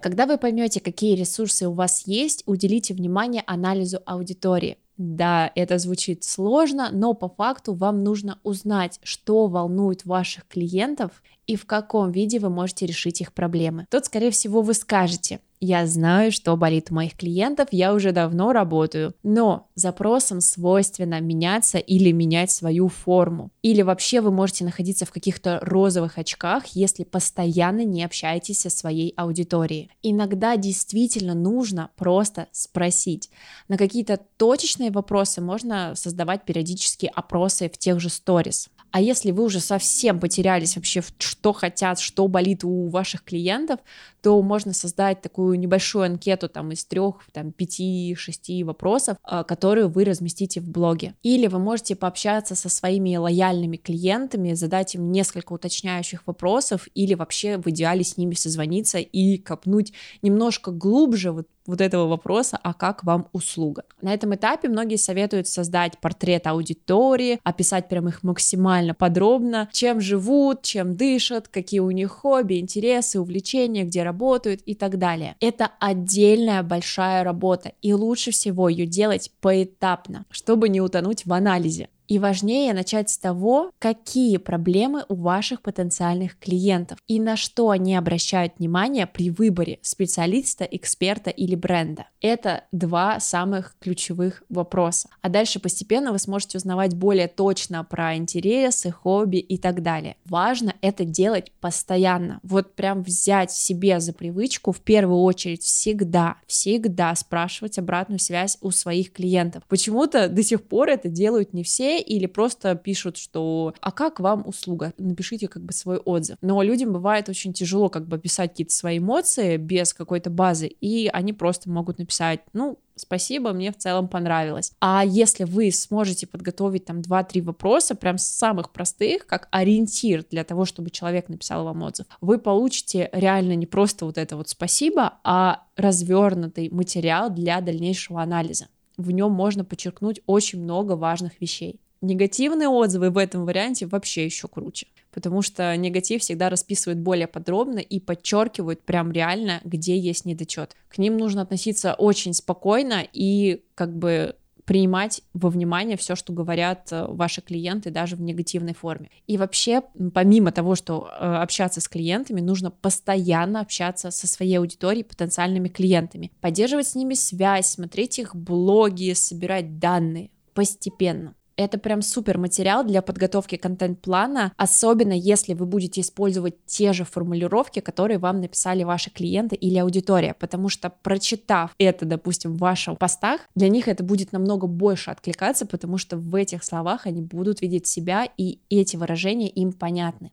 Когда 0.02 0.26
вы 0.26 0.38
поймете, 0.38 0.82
какие 0.82 1.16
ресурсы 1.16 1.66
у 1.66 1.72
вас 1.72 2.06
есть, 2.06 2.44
уделите 2.46 2.94
внимание 2.94 3.42
анализу 3.48 4.00
аудитории. 4.06 4.78
Да, 4.98 5.50
это 5.56 5.80
звучит 5.80 6.24
сложно, 6.24 6.90
но 6.92 7.14
по 7.14 7.30
факту 7.30 7.74
вам 7.74 8.04
нужно 8.04 8.38
узнать, 8.44 9.00
что 9.02 9.48
волнует 9.48 10.06
ваших 10.06 10.46
клиентов 10.48 11.24
и 11.48 11.56
в 11.56 11.66
каком 11.66 12.12
виде 12.12 12.40
вы 12.40 12.50
можете 12.50 12.86
решить 12.86 13.22
их 13.22 13.34
проблемы. 13.34 13.86
Тут, 13.90 14.06
скорее 14.06 14.32
всего, 14.32 14.62
вы 14.62 14.74
скажете, 14.74 15.40
я 15.66 15.88
знаю, 15.88 16.34
что 16.34 16.58
болит 16.58 16.92
у 16.92 16.96
моих 16.96 17.16
клиентов, 17.16 17.70
я 17.72 17.94
уже 17.94 18.12
давно 18.12 18.52
работаю, 18.52 19.14
но 19.24 19.70
запросам 19.76 20.42
свойственно 20.42 21.22
меняться 21.22 21.78
или 21.78 22.12
менять 22.12 22.52
свою 22.52 22.90
форму. 22.90 23.50
Или 23.62 23.82
вообще 23.82 24.20
вы 24.20 24.30
можете 24.30 24.66
находиться 24.66 25.06
в 25.06 25.12
каких-то 25.14 25.60
розовых 25.62 26.18
очках, 26.18 26.66
если 26.74 27.06
постоянно 27.06 27.86
не 27.86 28.04
общаетесь 28.04 28.60
со 28.60 28.70
своей 28.70 29.14
аудиторией. 29.16 29.90
Иногда 30.02 30.58
действительно 30.58 31.34
нужно 31.34 31.92
просто 31.96 32.48
спросить. 32.52 33.30
На 33.70 33.78
какие-то 33.78 34.20
точечные 34.36 34.92
вопросы 34.92 35.40
можно 35.40 35.94
создавать 35.96 36.44
периодические 36.44 37.10
опросы 37.12 37.70
в 37.70 37.78
тех 37.78 38.02
же 38.02 38.10
сторис. 38.10 38.68
А 38.94 39.02
если 39.02 39.32
вы 39.32 39.46
уже 39.46 39.60
совсем 39.60 40.20
потерялись 40.20 40.76
вообще, 40.76 41.02
что 41.18 41.52
хотят, 41.52 42.00
что 42.00 42.28
болит 42.28 42.64
у 42.64 42.90
ваших 42.90 43.24
клиентов, 43.24 43.80
то 44.22 44.40
можно 44.44 44.72
создать 44.72 45.20
такую 45.20 45.58
небольшую 45.58 46.06
анкету 46.06 46.48
там 46.48 46.72
из 46.72 46.86
трех, 46.86 47.26
там, 47.32 47.52
пяти, 47.52 48.14
шести 48.16 48.64
вопросов, 48.64 49.18
а, 49.24 49.44
которые 49.44 49.88
вы 49.88 50.06
разместите 50.06 50.62
в 50.62 50.70
блоге. 50.70 51.16
Или 51.24 51.48
вы 51.48 51.58
можете 51.58 51.96
пообщаться 51.96 52.54
со 52.54 52.70
своими 52.70 53.16
лояльными 53.16 53.78
клиентами, 53.78 54.54
задать 54.54 54.94
им 54.94 55.12
несколько 55.12 55.54
уточняющих 55.54 56.28
вопросов 56.28 56.88
или 56.94 57.16
вообще 57.16 57.58
в 57.58 57.68
идеале 57.72 58.04
с 58.04 58.18
ними 58.18 58.36
созвониться 58.36 59.00
и 59.00 59.40
копнуть 59.40 59.92
немножко 60.22 60.70
глубже 60.70 61.32
вот 61.32 61.48
вот 61.66 61.82
этого 61.82 62.08
вопроса, 62.08 62.60
а 62.62 62.74
как 62.74 63.04
вам 63.04 63.28
услуга. 63.34 63.84
На 64.02 64.14
этом 64.14 64.36
этапе 64.36 64.70
многие 64.70 64.98
советуют 64.98 65.48
создать 65.48 65.98
портрет 66.00 66.48
аудитории, 66.48 67.40
описать 67.44 67.90
прям 67.90 68.08
их 68.10 68.24
максимально 68.24 68.94
подробно, 68.94 69.70
чем 69.72 70.02
живут, 70.02 70.64
чем 70.64 70.96
дышат, 70.96 71.48
какие 71.48 71.80
у 71.80 71.92
них 71.92 72.12
хобби, 72.12 72.60
интересы, 72.60 73.20
увлечения, 73.20 73.84
где 73.84 74.04
работают 74.04 74.62
и 74.66 74.76
так 74.76 74.98
далее. 74.98 75.36
Это 75.40 75.70
отдельная 75.80 76.64
большая 76.64 77.24
работа, 77.24 77.74
и 77.82 77.94
лучше 77.94 78.32
всего 78.32 78.70
ее 78.70 78.86
делать 78.86 79.32
поэтапно, 79.42 80.26
чтобы 80.30 80.70
не 80.70 80.82
утонуть 80.82 81.26
в 81.26 81.34
анализе. 81.34 81.90
И 82.08 82.20
важнее 82.20 82.74
начать 82.74 83.10
с 83.10 83.18
того, 83.18 83.72
какие 83.80 84.38
проблемы 84.38 85.06
у 85.08 85.16
ваших 85.16 85.62
потенциальных 85.62 86.38
клиентов 86.38 87.00
и 87.08 87.20
на 87.20 87.38
что 87.38 87.70
они 87.70 87.96
обращают 87.96 88.54
внимание 88.58 89.08
при 89.08 89.30
выборе 89.30 89.80
специалиста, 89.82 90.66
эксперта 90.66 91.30
или 91.30 91.56
бренда. 91.56 92.08
Это 92.22 92.64
два 92.72 93.20
самых 93.20 93.76
ключевых 93.80 94.44
вопроса. 94.50 95.10
А 95.22 95.30
дальше 95.30 95.60
постепенно 95.60 96.12
вы 96.12 96.20
сможете 96.20 96.58
узнавать 96.58 96.94
более 96.96 97.28
точно 97.28 97.84
про 97.84 98.16
интересы, 98.16 98.92
хобби 98.92 99.38
и 99.38 99.58
так 99.58 99.82
далее. 99.82 100.18
Важно 100.26 100.76
это 100.82 101.06
делать 101.06 101.52
постоянно. 101.60 102.40
Вот 102.44 102.76
прям 102.76 103.04
взять 103.04 103.52
себе 103.52 104.00
за 104.00 104.14
привычку 104.14 104.72
в 104.72 104.82
первую 104.82 105.22
очередь 105.22 105.64
всегда, 105.64 106.38
всегда 106.48 107.16
спрашивать 107.16 107.78
обратную 107.78 108.20
связь 108.20 108.58
у 108.62 108.72
своих 108.72 109.14
клиентов. 109.14 109.64
Почему-то 109.68 110.28
до 110.28 110.44
сих 110.44 110.64
пор 110.64 110.90
это 110.90 111.10
делают 111.10 111.54
не 111.54 111.64
все, 111.64 111.93
или 112.00 112.26
просто 112.26 112.76
пишут, 112.76 113.18
что 113.18 113.74
«а 113.82 113.92
как 113.92 114.20
вам 114.20 114.48
услуга?» 114.48 114.94
Напишите 114.98 115.48
как 115.48 115.64
бы 115.64 115.74
свой 115.74 115.98
отзыв. 115.98 116.38
Но 116.42 116.62
людям 116.62 116.94
бывает 116.94 117.30
очень 117.30 117.54
тяжело 117.54 117.90
как 117.90 118.08
бы 118.08 118.18
писать 118.18 118.52
какие-то 118.52 118.74
свои 118.74 118.98
эмоции 118.98 119.58
без 119.58 119.94
какой-то 119.94 120.30
базы, 120.30 120.68
и 120.68 121.10
они 121.12 121.34
просто 121.34 121.70
могут 121.70 122.00
написать 122.00 122.42
«ну, 122.54 122.80
спасибо, 122.96 123.54
мне 123.54 123.72
в 123.72 123.78
целом 123.78 124.08
понравилось. 124.08 124.72
А 124.80 125.04
если 125.06 125.44
вы 125.44 125.72
сможете 125.72 126.28
подготовить 126.28 126.86
там 126.86 127.00
2-3 127.00 127.42
вопроса, 127.42 127.96
прям 127.96 128.18
самых 128.18 128.72
простых, 128.72 129.26
как 129.26 129.48
ориентир 129.52 130.24
для 130.30 130.44
того, 130.44 130.66
чтобы 130.66 130.90
человек 130.90 131.30
написал 131.30 131.66
вам 131.66 131.82
отзыв, 131.84 132.08
вы 132.22 132.38
получите 132.38 133.10
реально 133.12 133.56
не 133.56 133.66
просто 133.66 134.06
вот 134.06 134.18
это 134.18 134.38
вот 134.38 134.50
спасибо, 134.50 135.20
а 135.24 135.64
развернутый 135.76 136.70
материал 136.70 137.30
для 137.30 137.62
дальнейшего 137.62 138.22
анализа. 138.22 138.68
В 138.98 139.10
нем 139.12 139.32
можно 139.32 139.66
подчеркнуть 139.66 140.22
очень 140.28 140.62
много 140.62 140.94
важных 140.96 141.42
вещей. 141.42 141.80
Негативные 142.04 142.68
отзывы 142.68 143.12
в 143.12 143.18
этом 143.18 143.46
варианте 143.46 143.86
вообще 143.86 144.26
еще 144.26 144.50
круче, 144.50 144.88
потому 145.14 145.42
что 145.42 145.74
негатив 145.78 146.22
всегда 146.22 146.50
расписывает 146.50 147.00
более 147.00 147.28
подробно 147.28 147.80
и 147.80 148.02
подчеркивает 148.02 148.82
прям 148.82 149.14
реально, 149.14 149.62
где 149.64 149.98
есть 149.98 150.26
недочет. 150.26 150.76
К 150.90 150.98
ним 150.98 151.16
нужно 151.16 151.44
относиться 151.44 151.94
очень 151.94 152.34
спокойно 152.34 153.08
и 153.14 153.64
как 153.76 153.98
бы 153.98 154.36
принимать 154.66 155.22
во 155.34 155.50
внимание 155.50 155.96
все, 155.96 156.18
что 156.18 156.34
говорят 156.34 156.92
э, 156.92 157.06
ваши 157.08 157.42
клиенты, 157.42 157.90
даже 157.90 158.18
в 158.18 158.22
негативной 158.22 158.74
форме. 158.74 159.10
И 159.26 159.38
вообще, 159.38 159.82
помимо 160.14 160.52
того, 160.52 160.76
что 160.76 161.08
э, 161.08 161.24
общаться 161.24 161.80
с 161.80 161.88
клиентами, 161.88 162.42
нужно 162.42 162.70
постоянно 162.70 163.62
общаться 163.62 164.12
со 164.12 164.28
своей 164.28 164.56
аудиторией, 164.56 165.06
потенциальными 165.06 165.70
клиентами, 165.70 166.34
поддерживать 166.42 166.88
с 166.88 166.96
ними 166.96 167.14
связь, 167.14 167.68
смотреть 167.68 168.20
их 168.20 168.36
блоги, 168.36 169.14
собирать 169.14 169.80
данные 169.80 170.32
постепенно. 170.54 171.36
Это 171.56 171.78
прям 171.78 172.02
супер 172.02 172.40
материал 172.40 172.84
для 172.84 173.04
подготовки 173.04 173.58
контент-плана, 173.58 174.54
особенно 174.58 175.14
если 175.14 175.54
вы 175.54 175.68
будете 175.68 176.02
использовать 176.02 176.56
те 176.66 176.94
же 176.94 177.06
формулировки, 177.06 177.80
которые 177.80 178.18
вам 178.18 178.42
написали 178.42 178.84
ваши 178.84 179.12
клиенты 179.12 179.56
или 179.56 179.78
аудитория, 179.78 180.34
потому 180.34 180.70
что 180.70 180.90
прочитав 180.90 181.76
это, 181.78 182.06
допустим, 182.06 182.56
в 182.56 182.58
ваших 182.58 182.98
постах, 182.98 183.42
для 183.54 183.70
них 183.70 183.88
это 183.88 184.04
будет 184.04 184.32
намного 184.32 184.66
больше 184.66 185.12
откликаться, 185.12 185.68
потому 185.68 186.00
что 186.00 186.18
в 186.18 186.34
этих 186.34 186.64
словах 186.64 187.06
они 187.06 187.22
будут 187.22 187.62
видеть 187.62 187.86
себя, 187.86 188.28
и 188.36 188.60
эти 188.72 188.96
выражения 188.96 189.50
им 189.50 189.74
понятны. 189.74 190.32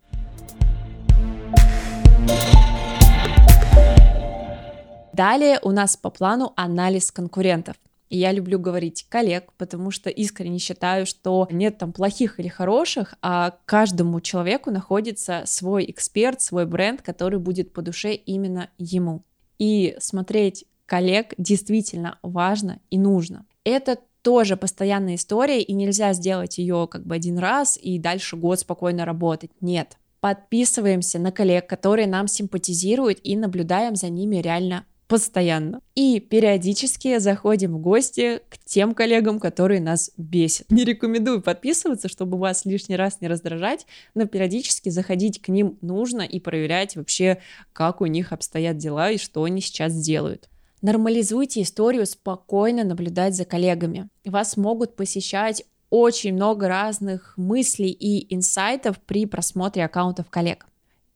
Далее 5.12 5.58
у 5.62 5.70
нас 5.70 5.98
по 5.98 6.08
плану 6.08 6.54
анализ 6.56 7.12
конкурентов. 7.12 7.76
И 8.10 8.18
я 8.18 8.32
люблю 8.32 8.58
говорить 8.58 9.06
коллег, 9.08 9.52
потому 9.56 9.90
что 9.90 10.10
искренне 10.10 10.58
считаю, 10.58 11.06
что 11.06 11.48
нет 11.50 11.78
там 11.78 11.92
плохих 11.92 12.40
или 12.40 12.48
хороших, 12.48 13.14
а 13.22 13.56
каждому 13.64 14.20
человеку 14.20 14.70
находится 14.70 15.44
свой 15.46 15.88
эксперт, 15.88 16.40
свой 16.42 16.66
бренд, 16.66 17.02
который 17.02 17.38
будет 17.38 17.72
по 17.72 17.82
душе 17.82 18.14
именно 18.14 18.68
ему. 18.78 19.22
И 19.58 19.96
смотреть 20.00 20.64
коллег 20.86 21.34
действительно 21.38 22.18
важно 22.22 22.80
и 22.90 22.98
нужно. 22.98 23.46
Это 23.62 23.98
тоже 24.22 24.56
постоянная 24.56 25.14
история, 25.14 25.62
и 25.62 25.72
нельзя 25.72 26.12
сделать 26.12 26.58
ее 26.58 26.88
как 26.90 27.06
бы 27.06 27.14
один 27.14 27.38
раз 27.38 27.78
и 27.80 27.98
дальше 27.98 28.36
год 28.36 28.58
спокойно 28.58 29.04
работать. 29.04 29.50
Нет. 29.60 29.96
Подписываемся 30.20 31.18
на 31.18 31.32
коллег, 31.32 31.66
которые 31.66 32.06
нам 32.06 32.26
симпатизируют, 32.26 33.20
и 33.22 33.36
наблюдаем 33.36 33.96
за 33.96 34.08
ними 34.10 34.36
реально 34.36 34.84
постоянно. 35.10 35.80
И 35.96 36.20
периодически 36.20 37.18
заходим 37.18 37.74
в 37.74 37.80
гости 37.80 38.40
к 38.48 38.58
тем 38.64 38.94
коллегам, 38.94 39.40
которые 39.40 39.80
нас 39.80 40.12
бесят. 40.16 40.70
Не 40.70 40.84
рекомендую 40.84 41.42
подписываться, 41.42 42.08
чтобы 42.08 42.38
вас 42.38 42.64
лишний 42.64 42.94
раз 42.94 43.20
не 43.20 43.26
раздражать, 43.26 43.86
но 44.14 44.26
периодически 44.26 44.88
заходить 44.88 45.42
к 45.42 45.48
ним 45.48 45.76
нужно 45.80 46.22
и 46.22 46.38
проверять 46.38 46.94
вообще, 46.94 47.38
как 47.72 48.00
у 48.00 48.06
них 48.06 48.32
обстоят 48.32 48.76
дела 48.76 49.10
и 49.10 49.18
что 49.18 49.42
они 49.42 49.60
сейчас 49.60 49.94
делают. 50.00 50.48
Нормализуйте 50.80 51.62
историю 51.62 52.06
спокойно 52.06 52.84
наблюдать 52.84 53.34
за 53.34 53.44
коллегами. 53.44 54.08
Вас 54.24 54.56
могут 54.56 54.94
посещать 54.94 55.64
очень 55.90 56.34
много 56.34 56.68
разных 56.68 57.34
мыслей 57.36 57.90
и 57.90 58.32
инсайтов 58.32 59.00
при 59.00 59.26
просмотре 59.26 59.84
аккаунтов 59.84 60.30
коллег. 60.30 60.68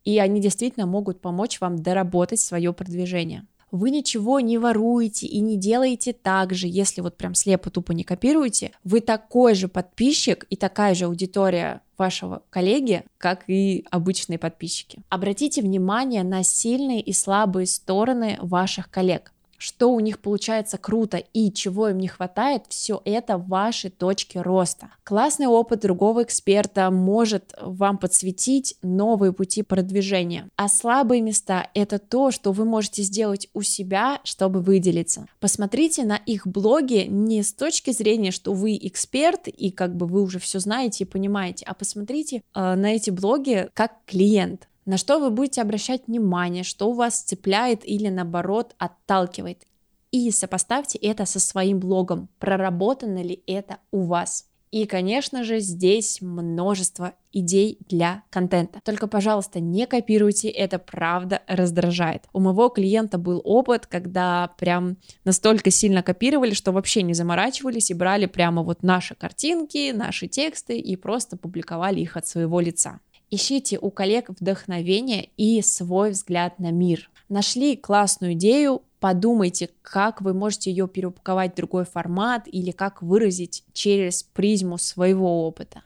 И 0.03 0.19
они 0.19 0.41
действительно 0.41 0.85
могут 0.85 1.21
помочь 1.21 1.61
вам 1.61 1.81
доработать 1.81 2.41
свое 2.41 2.73
продвижение 2.73 3.47
вы 3.75 3.91
ничего 3.91 4.39
не 4.39 4.57
воруете 4.57 5.27
и 5.27 5.39
не 5.39 5.57
делаете 5.57 6.13
так 6.13 6.53
же, 6.53 6.67
если 6.67 7.01
вот 7.01 7.17
прям 7.17 7.35
слепо 7.35 7.69
тупо 7.69 7.91
не 7.91 8.03
копируете, 8.03 8.71
вы 8.83 9.01
такой 9.01 9.55
же 9.55 9.67
подписчик 9.67 10.45
и 10.49 10.55
такая 10.55 10.95
же 10.95 11.05
аудитория 11.05 11.81
вашего 11.97 12.43
коллеги, 12.49 13.03
как 13.17 13.43
и 13.47 13.85
обычные 13.91 14.39
подписчики. 14.39 14.99
Обратите 15.09 15.61
внимание 15.61 16.23
на 16.23 16.43
сильные 16.43 17.01
и 17.01 17.13
слабые 17.13 17.67
стороны 17.67 18.37
ваших 18.41 18.89
коллег 18.89 19.33
что 19.65 19.91
у 19.91 19.99
них 19.99 20.19
получается 20.19 20.77
круто 20.77 21.17
и 21.17 21.51
чего 21.51 21.89
им 21.89 21.97
не 21.97 22.07
хватает, 22.07 22.65
все 22.69 23.01
это 23.03 23.39
ваши 23.39 23.89
точки 23.89 24.37
роста. 24.37 24.89
Классный 25.03 25.47
опыт 25.47 25.79
другого 25.79 26.21
эксперта 26.21 26.91
может 26.91 27.55
вам 27.59 27.97
подсветить 27.97 28.75
новые 28.83 29.33
пути 29.33 29.63
продвижения. 29.63 30.47
А 30.55 30.67
слабые 30.67 31.21
места— 31.21 31.67
это 31.73 31.97
то, 31.97 32.29
что 32.29 32.51
вы 32.51 32.63
можете 32.63 33.01
сделать 33.01 33.49
у 33.55 33.63
себя, 33.63 34.19
чтобы 34.23 34.61
выделиться. 34.61 35.25
Посмотрите 35.39 36.03
на 36.05 36.17
их 36.17 36.45
блоги 36.45 37.07
не 37.09 37.41
с 37.41 37.51
точки 37.51 37.89
зрения, 37.89 38.29
что 38.29 38.53
вы 38.53 38.77
эксперт 38.79 39.47
и 39.47 39.71
как 39.71 39.95
бы 39.95 40.05
вы 40.05 40.21
уже 40.21 40.37
все 40.37 40.59
знаете 40.59 41.05
и 41.05 41.07
понимаете, 41.07 41.65
а 41.67 41.73
посмотрите 41.73 42.43
э, 42.53 42.75
на 42.75 42.93
эти 42.93 43.09
блоги 43.09 43.67
как 43.73 43.93
клиент 44.05 44.67
на 44.85 44.97
что 44.97 45.19
вы 45.19 45.29
будете 45.31 45.61
обращать 45.61 46.07
внимание, 46.07 46.63
что 46.63 46.89
у 46.89 46.93
вас 46.93 47.21
цепляет 47.21 47.87
или 47.87 48.07
наоборот 48.09 48.75
отталкивает. 48.77 49.65
И 50.11 50.31
сопоставьте 50.31 50.97
это 50.99 51.25
со 51.25 51.39
своим 51.39 51.79
блогом, 51.79 52.29
проработано 52.39 53.21
ли 53.21 53.43
это 53.47 53.79
у 53.91 54.03
вас. 54.03 54.47
И, 54.71 54.85
конечно 54.85 55.43
же, 55.45 55.59
здесь 55.59 56.19
множество 56.21 57.13
идей 57.31 57.77
для 57.87 58.23
контента. 58.29 58.81
Только, 58.83 59.07
пожалуйста, 59.07 59.61
не 59.61 59.87
копируйте, 59.87 60.49
это 60.49 60.79
правда 60.79 61.41
раздражает. 61.47 62.23
У 62.33 62.41
моего 62.41 62.67
клиента 62.67 63.17
был 63.17 63.41
опыт, 63.45 63.87
когда 63.87 64.51
прям 64.57 64.97
настолько 65.23 65.71
сильно 65.71 66.03
копировали, 66.03 66.53
что 66.53 66.73
вообще 66.73 67.03
не 67.03 67.13
заморачивались 67.13 67.89
и 67.89 67.93
брали 67.93 68.25
прямо 68.25 68.63
вот 68.63 68.83
наши 68.83 69.15
картинки, 69.15 69.91
наши 69.91 70.27
тексты 70.27 70.77
и 70.77 70.95
просто 70.97 71.37
публиковали 71.37 72.01
их 72.01 72.17
от 72.17 72.27
своего 72.27 72.59
лица. 72.59 72.99
Ищите 73.31 73.79
у 73.79 73.89
коллег 73.89 74.29
вдохновение 74.29 75.29
и 75.35 75.61
свой 75.61 76.11
взгляд 76.11 76.59
на 76.59 76.71
мир. 76.71 77.09
Нашли 77.27 77.75
классную 77.75 78.33
идею, 78.33 78.83
подумайте, 78.99 79.69
как 79.81 80.21
вы 80.21 80.33
можете 80.33 80.69
ее 80.69 80.87
переупаковать 80.87 81.53
в 81.53 81.55
другой 81.55 81.85
формат 81.85 82.43
или 82.45 82.69
как 82.71 83.01
выразить 83.01 83.63
через 83.73 84.21
призму 84.21 84.77
своего 84.77 85.47
опыта. 85.47 85.81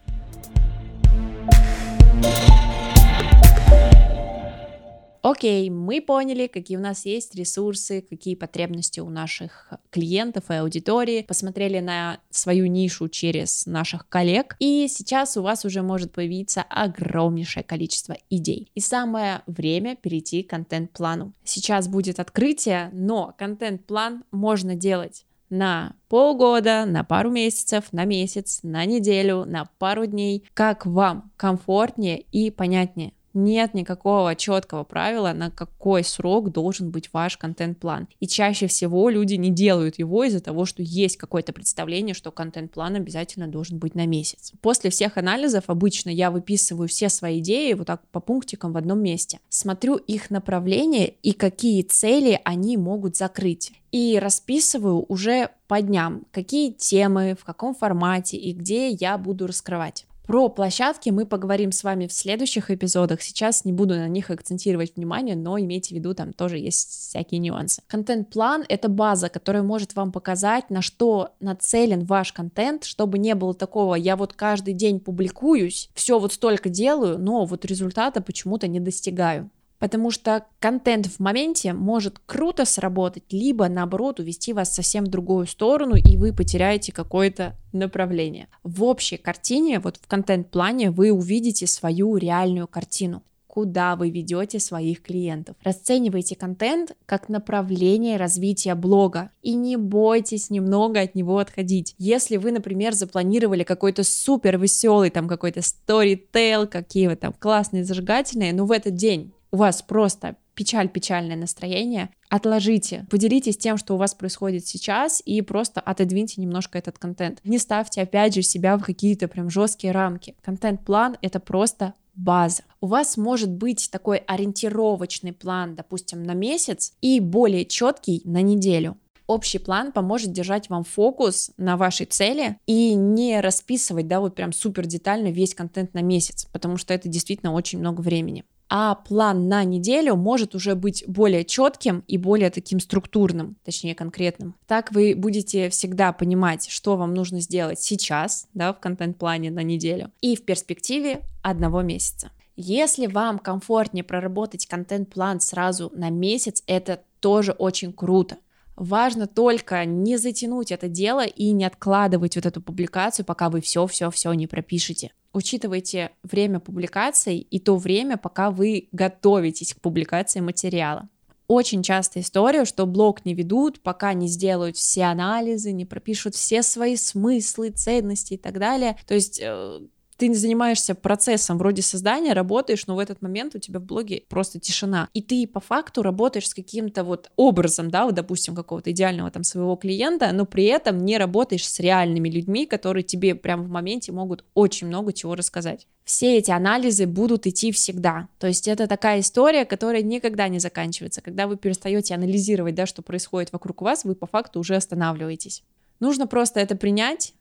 Окей, 5.21 5.69
мы 5.69 6.01
поняли, 6.01 6.47
какие 6.47 6.77
у 6.77 6.81
нас 6.81 7.05
есть 7.05 7.35
ресурсы, 7.35 8.01
какие 8.01 8.35
потребности 8.35 9.01
у 9.01 9.09
наших 9.09 9.73
клиентов 9.89 10.49
и 10.49 10.55
аудитории, 10.55 11.23
посмотрели 11.23 11.79
на 11.79 12.19
свою 12.29 12.67
нишу 12.67 13.09
через 13.09 13.65
наших 13.65 14.07
коллег, 14.07 14.55
и 14.59 14.87
сейчас 14.87 15.35
у 15.35 15.41
вас 15.41 15.65
уже 15.65 15.81
может 15.81 16.13
появиться 16.13 16.63
огромнейшее 16.69 17.63
количество 17.63 18.15
идей. 18.29 18.71
И 18.75 18.79
самое 18.79 19.41
время 19.45 19.97
перейти 19.97 20.43
к 20.43 20.49
контент-плану. 20.49 21.33
Сейчас 21.43 21.87
будет 21.89 22.19
открытие, 22.19 22.89
но 22.93 23.33
контент-план 23.37 24.23
можно 24.31 24.75
делать 24.75 25.25
на 25.49 25.95
полгода, 26.07 26.85
на 26.85 27.03
пару 27.03 27.31
месяцев, 27.31 27.85
на 27.91 28.05
месяц, 28.05 28.59
на 28.63 28.85
неделю, 28.85 29.45
на 29.45 29.65
пару 29.79 30.05
дней, 30.05 30.45
как 30.53 30.85
вам 30.85 31.31
комфортнее 31.37 32.19
и 32.31 32.51
понятнее 32.51 33.13
нет 33.33 33.73
никакого 33.73 34.35
четкого 34.35 34.83
правила, 34.83 35.33
на 35.33 35.51
какой 35.51 36.03
срок 36.03 36.51
должен 36.51 36.91
быть 36.91 37.09
ваш 37.13 37.37
контент-план. 37.37 38.07
И 38.19 38.27
чаще 38.27 38.67
всего 38.67 39.09
люди 39.09 39.35
не 39.35 39.49
делают 39.49 39.99
его 39.99 40.23
из-за 40.23 40.39
того, 40.39 40.65
что 40.65 40.81
есть 40.81 41.17
какое-то 41.17 41.53
представление, 41.53 42.13
что 42.13 42.31
контент-план 42.31 42.95
обязательно 42.95 43.47
должен 43.47 43.77
быть 43.77 43.95
на 43.95 44.05
месяц. 44.05 44.51
После 44.61 44.89
всех 44.89 45.17
анализов 45.17 45.65
обычно 45.67 46.09
я 46.09 46.31
выписываю 46.31 46.87
все 46.87 47.09
свои 47.09 47.39
идеи 47.39 47.73
вот 47.73 47.87
так 47.87 48.07
по 48.09 48.19
пунктикам 48.19 48.73
в 48.73 48.77
одном 48.77 49.01
месте. 49.01 49.39
Смотрю 49.49 49.95
их 49.95 50.29
направление 50.29 51.13
и 51.23 51.33
какие 51.33 51.81
цели 51.83 52.39
они 52.43 52.77
могут 52.77 53.15
закрыть. 53.15 53.71
И 53.91 54.19
расписываю 54.19 55.03
уже 55.07 55.49
по 55.67 55.81
дням, 55.81 56.25
какие 56.31 56.71
темы, 56.71 57.35
в 57.39 57.43
каком 57.43 57.73
формате 57.73 58.37
и 58.37 58.53
где 58.53 58.89
я 58.89 59.17
буду 59.17 59.47
раскрывать. 59.47 60.05
Про 60.29 60.47
площадки 60.47 61.09
мы 61.09 61.25
поговорим 61.25 61.71
с 61.71 61.83
вами 61.83 62.05
в 62.05 62.13
следующих 62.13 62.69
эпизодах. 62.69 63.23
Сейчас 63.23 63.65
не 63.65 63.73
буду 63.73 63.95
на 63.95 64.07
них 64.07 64.29
акцентировать 64.29 64.95
внимание, 64.95 65.35
но 65.35 65.57
имейте 65.57 65.95
в 65.95 65.97
виду, 65.97 66.13
там 66.13 66.33
тоже 66.33 66.59
есть 66.59 66.87
всякие 66.87 67.39
нюансы. 67.39 67.81
Контент-план— 67.87 68.63
это 68.69 68.89
база, 68.89 69.29
которая 69.29 69.63
может 69.63 69.95
вам 69.95 70.11
показать, 70.11 70.69
на 70.69 70.83
что 70.83 71.29
нацелен 71.39 72.05
ваш 72.05 72.31
контент, 72.31 72.83
чтобы 72.83 73.17
не 73.17 73.33
было 73.33 73.55
такого, 73.55 73.95
я 73.95 74.15
вот 74.15 74.33
каждый 74.33 74.75
день 74.75 74.99
публикуюсь, 74.99 75.89
все 75.95 76.19
вот 76.19 76.31
столько 76.31 76.69
делаю, 76.69 77.17
но 77.17 77.45
вот 77.45 77.65
результата 77.65 78.21
почему-то 78.21 78.67
не 78.67 78.79
достигаю 78.79 79.49
потому 79.79 80.11
что 80.11 80.45
контент 80.59 81.07
в 81.07 81.19
моменте 81.19 81.73
может 81.73 82.19
круто 82.25 82.65
сработать, 82.65 83.23
либо 83.31 83.67
наоборот 83.67 84.19
увести 84.19 84.53
вас 84.53 84.73
совсем 84.73 85.05
в 85.05 85.09
другую 85.09 85.47
сторону, 85.47 85.95
и 85.95 86.17
вы 86.17 86.33
потеряете 86.33 86.91
какое-то 86.91 87.55
направление. 87.71 88.47
В 88.63 88.83
общей 88.83 89.17
картине, 89.17 89.79
вот 89.79 89.97
в 89.97 90.07
контент-плане 90.07 90.91
вы 90.91 91.11
увидите 91.11 91.65
свою 91.67 92.17
реальную 92.17 92.67
картину 92.67 93.23
куда 93.49 93.95
вы 93.95 94.11
ведете 94.11 94.59
своих 94.59 95.01
клиентов. 95.01 95.55
Расценивайте 95.63 96.35
контент 96.35 96.95
как 97.07 97.29
направление 97.29 98.15
развития 98.15 98.75
блога 98.75 99.31
и 99.41 99.55
не 99.55 99.75
бойтесь 99.75 100.51
немного 100.51 101.01
от 101.01 101.15
него 101.15 101.39
отходить. 101.39 101.95
Если 101.97 102.37
вы, 102.37 102.51
например, 102.51 102.93
запланировали 102.93 103.63
какой-то 103.63 104.03
супер 104.03 104.59
веселый 104.59 105.09
там 105.09 105.27
какой-то 105.27 105.61
storytell, 105.61 106.67
какие 106.67 107.07
вы 107.07 107.15
там 107.15 107.33
классные, 107.33 107.83
зажигательные, 107.83 108.53
но 108.53 108.65
в 108.65 108.71
этот 108.71 108.93
день 108.93 109.33
у 109.51 109.57
вас 109.57 109.81
просто 109.81 110.35
печаль, 110.53 110.89
печальное 110.89 111.37
настроение, 111.37 112.09
отложите, 112.29 113.05
поделитесь 113.09 113.57
тем, 113.57 113.77
что 113.77 113.95
у 113.95 113.97
вас 113.97 114.13
происходит 114.13 114.67
сейчас, 114.67 115.21
и 115.25 115.41
просто 115.41 115.79
отодвиньте 115.79 116.41
немножко 116.41 116.77
этот 116.77 116.99
контент. 116.99 117.39
Не 117.45 117.57
ставьте, 117.57 118.01
опять 118.01 118.35
же, 118.35 118.41
себя 118.41 118.77
в 118.77 118.83
какие-то 118.83 119.27
прям 119.27 119.49
жесткие 119.49 119.93
рамки. 119.93 120.35
Контент-план— 120.41 121.17
это 121.21 121.39
просто 121.39 121.93
база. 122.13 122.63
У 122.81 122.87
вас 122.87 123.15
может 123.15 123.49
быть 123.49 123.89
такой 123.89 124.17
ориентировочный 124.17 125.31
план, 125.31 125.75
допустим, 125.75 126.23
на 126.23 126.33
месяц 126.33 126.91
и 126.99 127.21
более 127.21 127.65
четкий 127.65 128.21
на 128.25 128.41
неделю. 128.41 128.97
Общий 129.27 129.59
план 129.59 129.91
поможет 129.91 130.33
держать 130.33 130.69
вам 130.69 130.83
фокус 130.83 131.51
на 131.55 131.77
вашей 131.77 132.07
цели 132.07 132.57
и 132.65 132.95
не 132.95 133.39
расписывать, 133.39 134.07
да, 134.07 134.19
вот 134.19 134.35
прям 134.35 134.51
супер 134.51 134.87
детально 134.87 135.27
весь 135.27 135.55
контент 135.55 135.93
на 135.93 136.01
месяц, 136.01 136.47
потому 136.51 136.77
что 136.77 136.93
это 136.93 137.07
действительно 137.07 137.53
очень 137.53 137.79
много 137.79 138.01
времени 138.01 138.43
а 138.69 138.95
план 138.95 139.47
на 139.47 139.63
неделю 139.63 140.15
может 140.15 140.53
уже 140.53 140.75
быть 140.75 141.03
более 141.07 141.43
четким 141.43 142.03
и 142.07 142.17
более 142.17 142.51
таким 142.51 142.79
структурным, 142.79 143.57
точнее 143.63 143.95
конкретным. 143.95 144.55
Так 144.67 144.91
вы 144.91 145.15
будете 145.15 145.69
всегда 145.69 146.13
понимать, 146.13 146.69
что 146.69 146.95
вам 146.95 147.13
нужно 147.13 147.41
сделать 147.41 147.81
сейчас, 147.81 148.47
да, 148.53 148.71
в 148.71 148.79
контент-плане 148.79 149.49
на 149.49 149.63
неделю 149.63 150.11
и 150.21 150.35
в 150.35 150.45
перспективе 150.45 151.21
одного 151.41 151.81
месяца. 151.81 152.31
Если 152.55 153.07
вам 153.07 153.39
комфортнее 153.39 154.03
проработать 154.03 154.67
контент-план 154.67 155.39
сразу 155.39 155.91
на 155.95 156.09
месяц, 156.09 156.61
это 156.67 157.01
тоже 157.21 157.53
очень 157.53 157.93
круто. 157.93 158.37
Важно 158.75 159.27
только 159.27 159.83
не 159.85 160.17
затянуть 160.17 160.71
это 160.71 160.87
дело 160.87 161.25
и 161.25 161.51
не 161.51 161.65
откладывать 161.65 162.35
вот 162.35 162.45
эту 162.45 162.61
публикацию, 162.61 163.25
пока 163.25 163.49
вы 163.49 163.61
все-все-все 163.61 164.31
не 164.33 164.47
пропишете. 164.47 165.11
Учитывайте 165.33 166.11
время 166.23 166.59
публикаций 166.59 167.37
и 167.37 167.59
то 167.59 167.77
время, 167.77 168.17
пока 168.17 168.49
вы 168.49 168.89
готовитесь 168.91 169.73
к 169.73 169.81
публикации 169.81 170.39
материала. 170.39 171.07
Очень 171.47 171.81
частая 171.81 172.23
история, 172.23 172.63
что 172.63 172.85
блог 172.85 173.25
не 173.25 173.33
ведут, 173.33 173.81
пока 173.81 174.13
не 174.13 174.27
сделают 174.27 174.77
все 174.77 175.05
анализы, 175.05 175.71
не 175.71 175.85
пропишут 175.85 176.35
все 176.35 176.61
свои 176.61 176.95
смыслы, 176.95 177.71
ценности 177.71 178.35
и 178.35 178.37
так 178.37 178.59
далее. 178.59 178.97
То 179.07 179.15
есть 179.15 179.39
э, 179.41 179.79
Ты 180.19 180.33
занимаешься 180.33 180.95
процессом 180.95 181.57
вроде 181.57 181.81
создания, 181.81 182.33
работаешь, 182.33 182.85
но 182.87 182.95
в 182.95 182.99
этот 182.99 183.21
момент 183.21 183.55
у 183.55 183.59
тебя 183.59 183.79
в 183.79 183.85
блоге 183.85 184.23
просто 184.27 184.59
тишина. 184.59 185.07
И 185.13 185.21
ты 185.21 185.47
по 185.47 185.61
факту 185.61 186.03
работаешь 186.03 186.49
с 186.49 186.53
каким-то 186.53 187.05
вот 187.05 187.31
образом, 187.37 187.89
да, 187.89 188.03
вот, 188.03 188.15
допустим, 188.15 188.53
какого-то 188.53 188.91
идеального 188.91 189.31
там 189.31 189.45
своего 189.45 189.77
клиента, 189.77 190.29
но 190.33 190.45
при 190.45 190.65
этом 190.65 190.97
не 191.05 191.17
работаешь 191.17 191.65
с 191.65 191.79
реальными 191.79 192.27
людьми, 192.27 192.65
которые 192.65 193.03
тебе 193.03 193.33
прямо 193.33 193.63
в 193.63 193.69
моменте 193.69 194.11
могут 194.11 194.43
очень 194.55 194.87
много 194.87 195.13
чего 195.13 195.35
рассказать. 195.35 195.87
Все 196.03 196.37
эти 196.37 196.51
анализы 196.51 197.07
будут 197.07 197.47
идти 197.47 197.71
всегда. 197.71 198.27
То 198.39 198.47
есть 198.47 198.67
это 198.67 198.87
такая 198.87 199.21
история, 199.21 199.63
которая 199.63 200.01
никогда 200.01 200.49
не 200.49 200.59
заканчивается. 200.59 201.21
Когда 201.21 201.47
вы 201.47 201.55
перестаете 201.55 202.13
анализировать, 202.13 202.75
да, 202.75 202.85
что 202.85 203.01
происходит 203.01 203.53
вокруг 203.53 203.81
вас, 203.81 204.03
вы 204.03 204.15
по 204.15 204.27
факту 204.27 204.59
уже 204.59 204.75
останавливаетесь. 204.75 205.63
Нужно 206.01 206.27
просто 206.27 206.59
это 206.59 206.75
принять, 206.75 207.33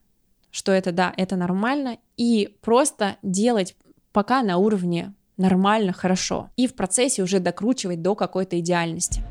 что 0.51 0.71
это 0.71 0.91
да, 0.91 1.13
это 1.15 1.35
нормально, 1.35 1.97
и 2.17 2.55
просто 2.61 3.17
делать 3.23 3.75
пока 4.11 4.41
на 4.43 4.57
уровне 4.57 5.13
нормально, 5.37 5.93
хорошо, 5.93 6.49
и 6.57 6.67
в 6.67 6.75
процессе 6.75 7.23
уже 7.23 7.39
докручивать 7.39 8.01
до 8.01 8.15
какой-то 8.15 8.59
идеальности. 8.59 9.23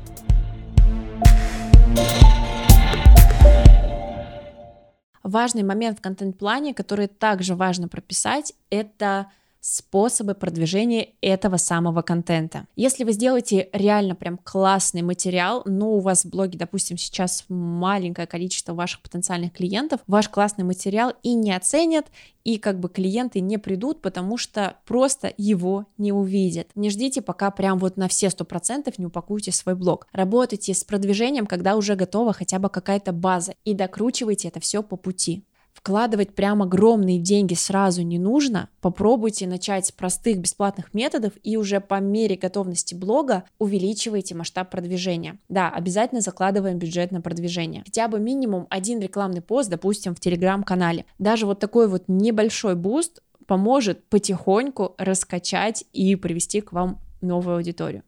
Важный 5.21 5.63
момент 5.63 5.99
в 5.99 6.01
контент-плане, 6.01 6.73
который 6.73 7.07
также 7.07 7.55
важно 7.55 7.87
прописать, 7.87 8.53
это 8.69 9.27
способы 9.61 10.35
продвижения 10.35 11.09
этого 11.21 11.57
самого 11.57 12.01
контента. 12.01 12.65
Если 12.75 13.03
вы 13.03 13.11
сделаете 13.11 13.69
реально 13.73 14.15
прям 14.15 14.37
классный 14.37 15.01
материал, 15.01 15.63
но 15.65 15.91
у 15.91 15.99
вас 15.99 16.25
в 16.25 16.29
блоге, 16.29 16.57
допустим, 16.57 16.97
сейчас 16.97 17.45
маленькое 17.49 18.27
количество 18.27 18.73
ваших 18.73 19.01
потенциальных 19.01 19.53
клиентов, 19.53 20.01
ваш 20.07 20.29
классный 20.29 20.63
материал 20.63 21.13
и 21.23 21.33
не 21.33 21.51
оценят, 21.51 22.07
и 22.43 22.57
как 22.57 22.79
бы 22.79 22.89
клиенты 22.89 23.41
не 23.41 23.57
придут, 23.57 24.01
потому 24.01 24.37
что 24.37 24.77
просто 24.85 25.33
его 25.37 25.85
не 25.97 26.11
увидят. 26.11 26.69
Не 26.75 26.89
ждите, 26.89 27.21
пока 27.21 27.51
прям 27.51 27.77
вот 27.77 27.97
на 27.97 28.07
все 28.07 28.29
сто 28.29 28.45
процентов 28.45 28.97
не 28.97 29.05
упакуете 29.05 29.51
свой 29.51 29.75
блог. 29.75 30.07
Работайте 30.11 30.73
с 30.73 30.83
продвижением, 30.83 31.45
когда 31.45 31.75
уже 31.75 31.95
готова 31.95 32.33
хотя 32.33 32.59
бы 32.59 32.69
какая-то 32.69 33.11
база, 33.11 33.53
и 33.65 33.73
докручивайте 33.73 34.47
это 34.47 34.59
все 34.59 34.81
по 34.81 34.95
пути. 34.95 35.43
Вкладывать 35.73 36.35
прям 36.35 36.61
огромные 36.61 37.19
деньги 37.19 37.53
сразу 37.53 38.01
не 38.01 38.19
нужно. 38.19 38.69
Попробуйте 38.81 39.47
начать 39.47 39.85
с 39.85 39.91
простых 39.91 40.39
бесплатных 40.39 40.93
методов 40.93 41.33
и 41.41 41.57
уже 41.57 41.79
по 41.79 41.99
мере 41.99 42.35
готовности 42.35 42.95
блога 42.95 43.45
увеличивайте 43.59 44.35
масштаб 44.35 44.69
продвижения. 44.69 45.39
Да, 45.47 45.69
обязательно 45.69 46.21
закладываем 46.21 46.77
бюджет 46.77 47.11
на 47.11 47.21
продвижение. 47.21 47.83
Хотя 47.85 48.07
бы 48.07 48.19
минимум 48.19 48.67
один 48.69 48.99
рекламный 48.99 49.41
пост, 49.41 49.69
допустим, 49.69 50.15
в 50.15 50.19
телеграм-канале. 50.19 51.05
Даже 51.17 51.45
вот 51.45 51.59
такой 51.59 51.87
вот 51.87 52.03
небольшой 52.07 52.75
буст 52.75 53.21
поможет 53.47 54.03
потихоньку 54.09 54.95
раскачать 54.97 55.85
и 55.93 56.15
привести 56.15 56.61
к 56.61 56.71
вам 56.71 56.99
новую 57.21 57.57
аудиторию. 57.57 58.03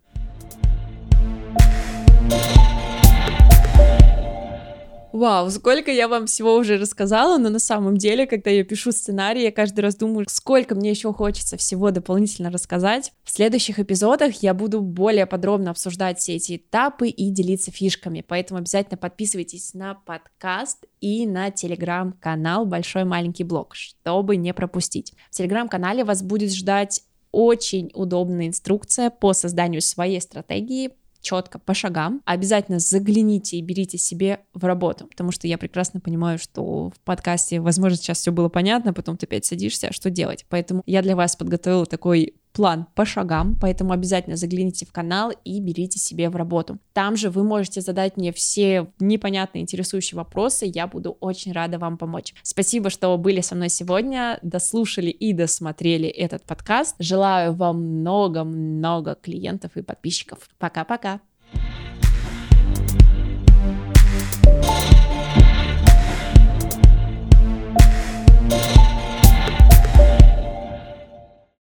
Вау, 5.13 5.50
сколько 5.50 5.91
я 5.91 6.08
вам 6.08 6.26
всего 6.26 6.56
уже 6.56 6.78
рассказала, 6.78 7.38
но 7.38 7.50
на 7.50 7.60
самом 7.60 7.97
деле, 7.97 8.26
когда 8.26 8.50
я 8.50 8.63
пишу 8.63 8.93
сценарий, 8.93 9.43
я 9.43 9.52
каждый 9.52 9.82
раз 9.82 9.95
думаю, 9.95 10.26
сколько 10.30 10.74
мне 10.74 10.89
еще 10.89 11.12
хочется 11.12 11.58
всего 11.58 11.91
дополнительно 11.91 12.50
рассказать. 12.50 13.12
В 13.26 13.32
следующих 13.32 13.78
эпизодах 13.78 14.41
я 14.41 14.54
буду 14.54 14.80
более 14.80 15.26
подробно 15.26 15.71
обсуждать 15.71 16.19
все 16.19 16.36
эти 16.36 16.56
этапы 16.56 17.10
и 17.10 17.30
делиться 17.30 17.71
фишками, 17.71 18.24
поэтому 18.26 18.60
обязательно 18.60 18.97
подписывайтесь 18.97 19.74
на 19.74 19.95
подкаст 19.95 20.86
и 21.02 21.28
на 21.28 21.52
телеграм-канал 21.52 22.65
Большой 22.65 23.04
Маленький 23.04 23.43
Блог, 23.43 23.76
чтобы 23.76 24.38
не 24.38 24.54
пропустить. 24.54 25.13
В 25.30 25.36
телеграм-канале 25.36 26.06
вас 26.06 26.24
будет 26.24 26.54
ждать 26.54 27.04
очень 27.34 27.91
удобная 27.93 28.47
инструкция 28.47 29.10
по 29.10 29.34
созданию 29.34 29.82
своей 29.82 30.21
стратегии 30.21 30.91
четко, 31.21 31.60
по 31.60 31.73
шагам. 31.73 32.21
Обязательно 32.25 32.79
загляните 32.79 33.57
и 33.57 33.62
берите 33.62 33.97
себе 33.97 34.41
в 34.53 34.65
работу, 34.65 35.07
потому 35.07 35.31
что 35.31 35.47
я 35.47 35.57
прекрасно 35.57 35.99
понимаю, 35.99 36.39
что 36.39 36.89
в 36.89 36.99
подкасте, 37.03 37.60
возможно, 37.60 37.97
сейчас 37.97 38.19
все 38.19 38.31
было 38.31 38.49
понятно, 38.49 38.93
потом 38.93 39.17
ты 39.17 39.25
опять 39.25 39.45
садишься, 39.45 39.88
а 39.88 39.93
что 39.93 40.10
делать. 40.10 40.45
Поэтому 40.49 40.84
я 40.86 41.01
для 41.01 41.15
вас 41.15 41.36
подготовила 41.36 41.86
такой 41.86 42.36
план 42.54 42.88
по 42.96 43.06
шагам, 43.06 43.58
поэтому 43.60 43.94
обязательно 43.94 44.36
загляните 44.36 44.86
в 44.86 44.92
канал 44.92 45.32
и 45.44 45.60
берите 45.60 46.00
себе 46.00 46.30
в 46.30 46.36
работу. 46.36 46.80
Там 46.94 47.16
же 47.16 47.30
вы 47.30 47.44
можете 47.44 47.82
задать 47.82 48.18
мне 48.18 48.32
все 48.32 48.92
непонятные, 49.00 49.62
интересующие 49.62 50.18
вопросы, 50.18 50.70
я 50.74 50.88
буду 50.88 51.18
очень 51.20 51.52
рада 51.52 51.80
вам 51.80 51.98
помочь. 51.98 52.34
Спасибо, 52.44 52.90
что 52.90 53.18
были 53.18 53.42
со 53.42 53.56
мной 53.56 53.70
сегодня, 53.70 54.40
дослушали 54.42 55.10
и 55.10 55.34
досмотрели 55.34 56.08
этот 56.08 56.44
подкаст. 56.44 56.96
Желаю 57.00 57.54
вам 57.54 58.00
много-много 58.00 59.16
клиентов 59.16 59.76
и 59.76 59.82
подписчиков. 59.82 60.50
Пока-пока! 60.58 61.22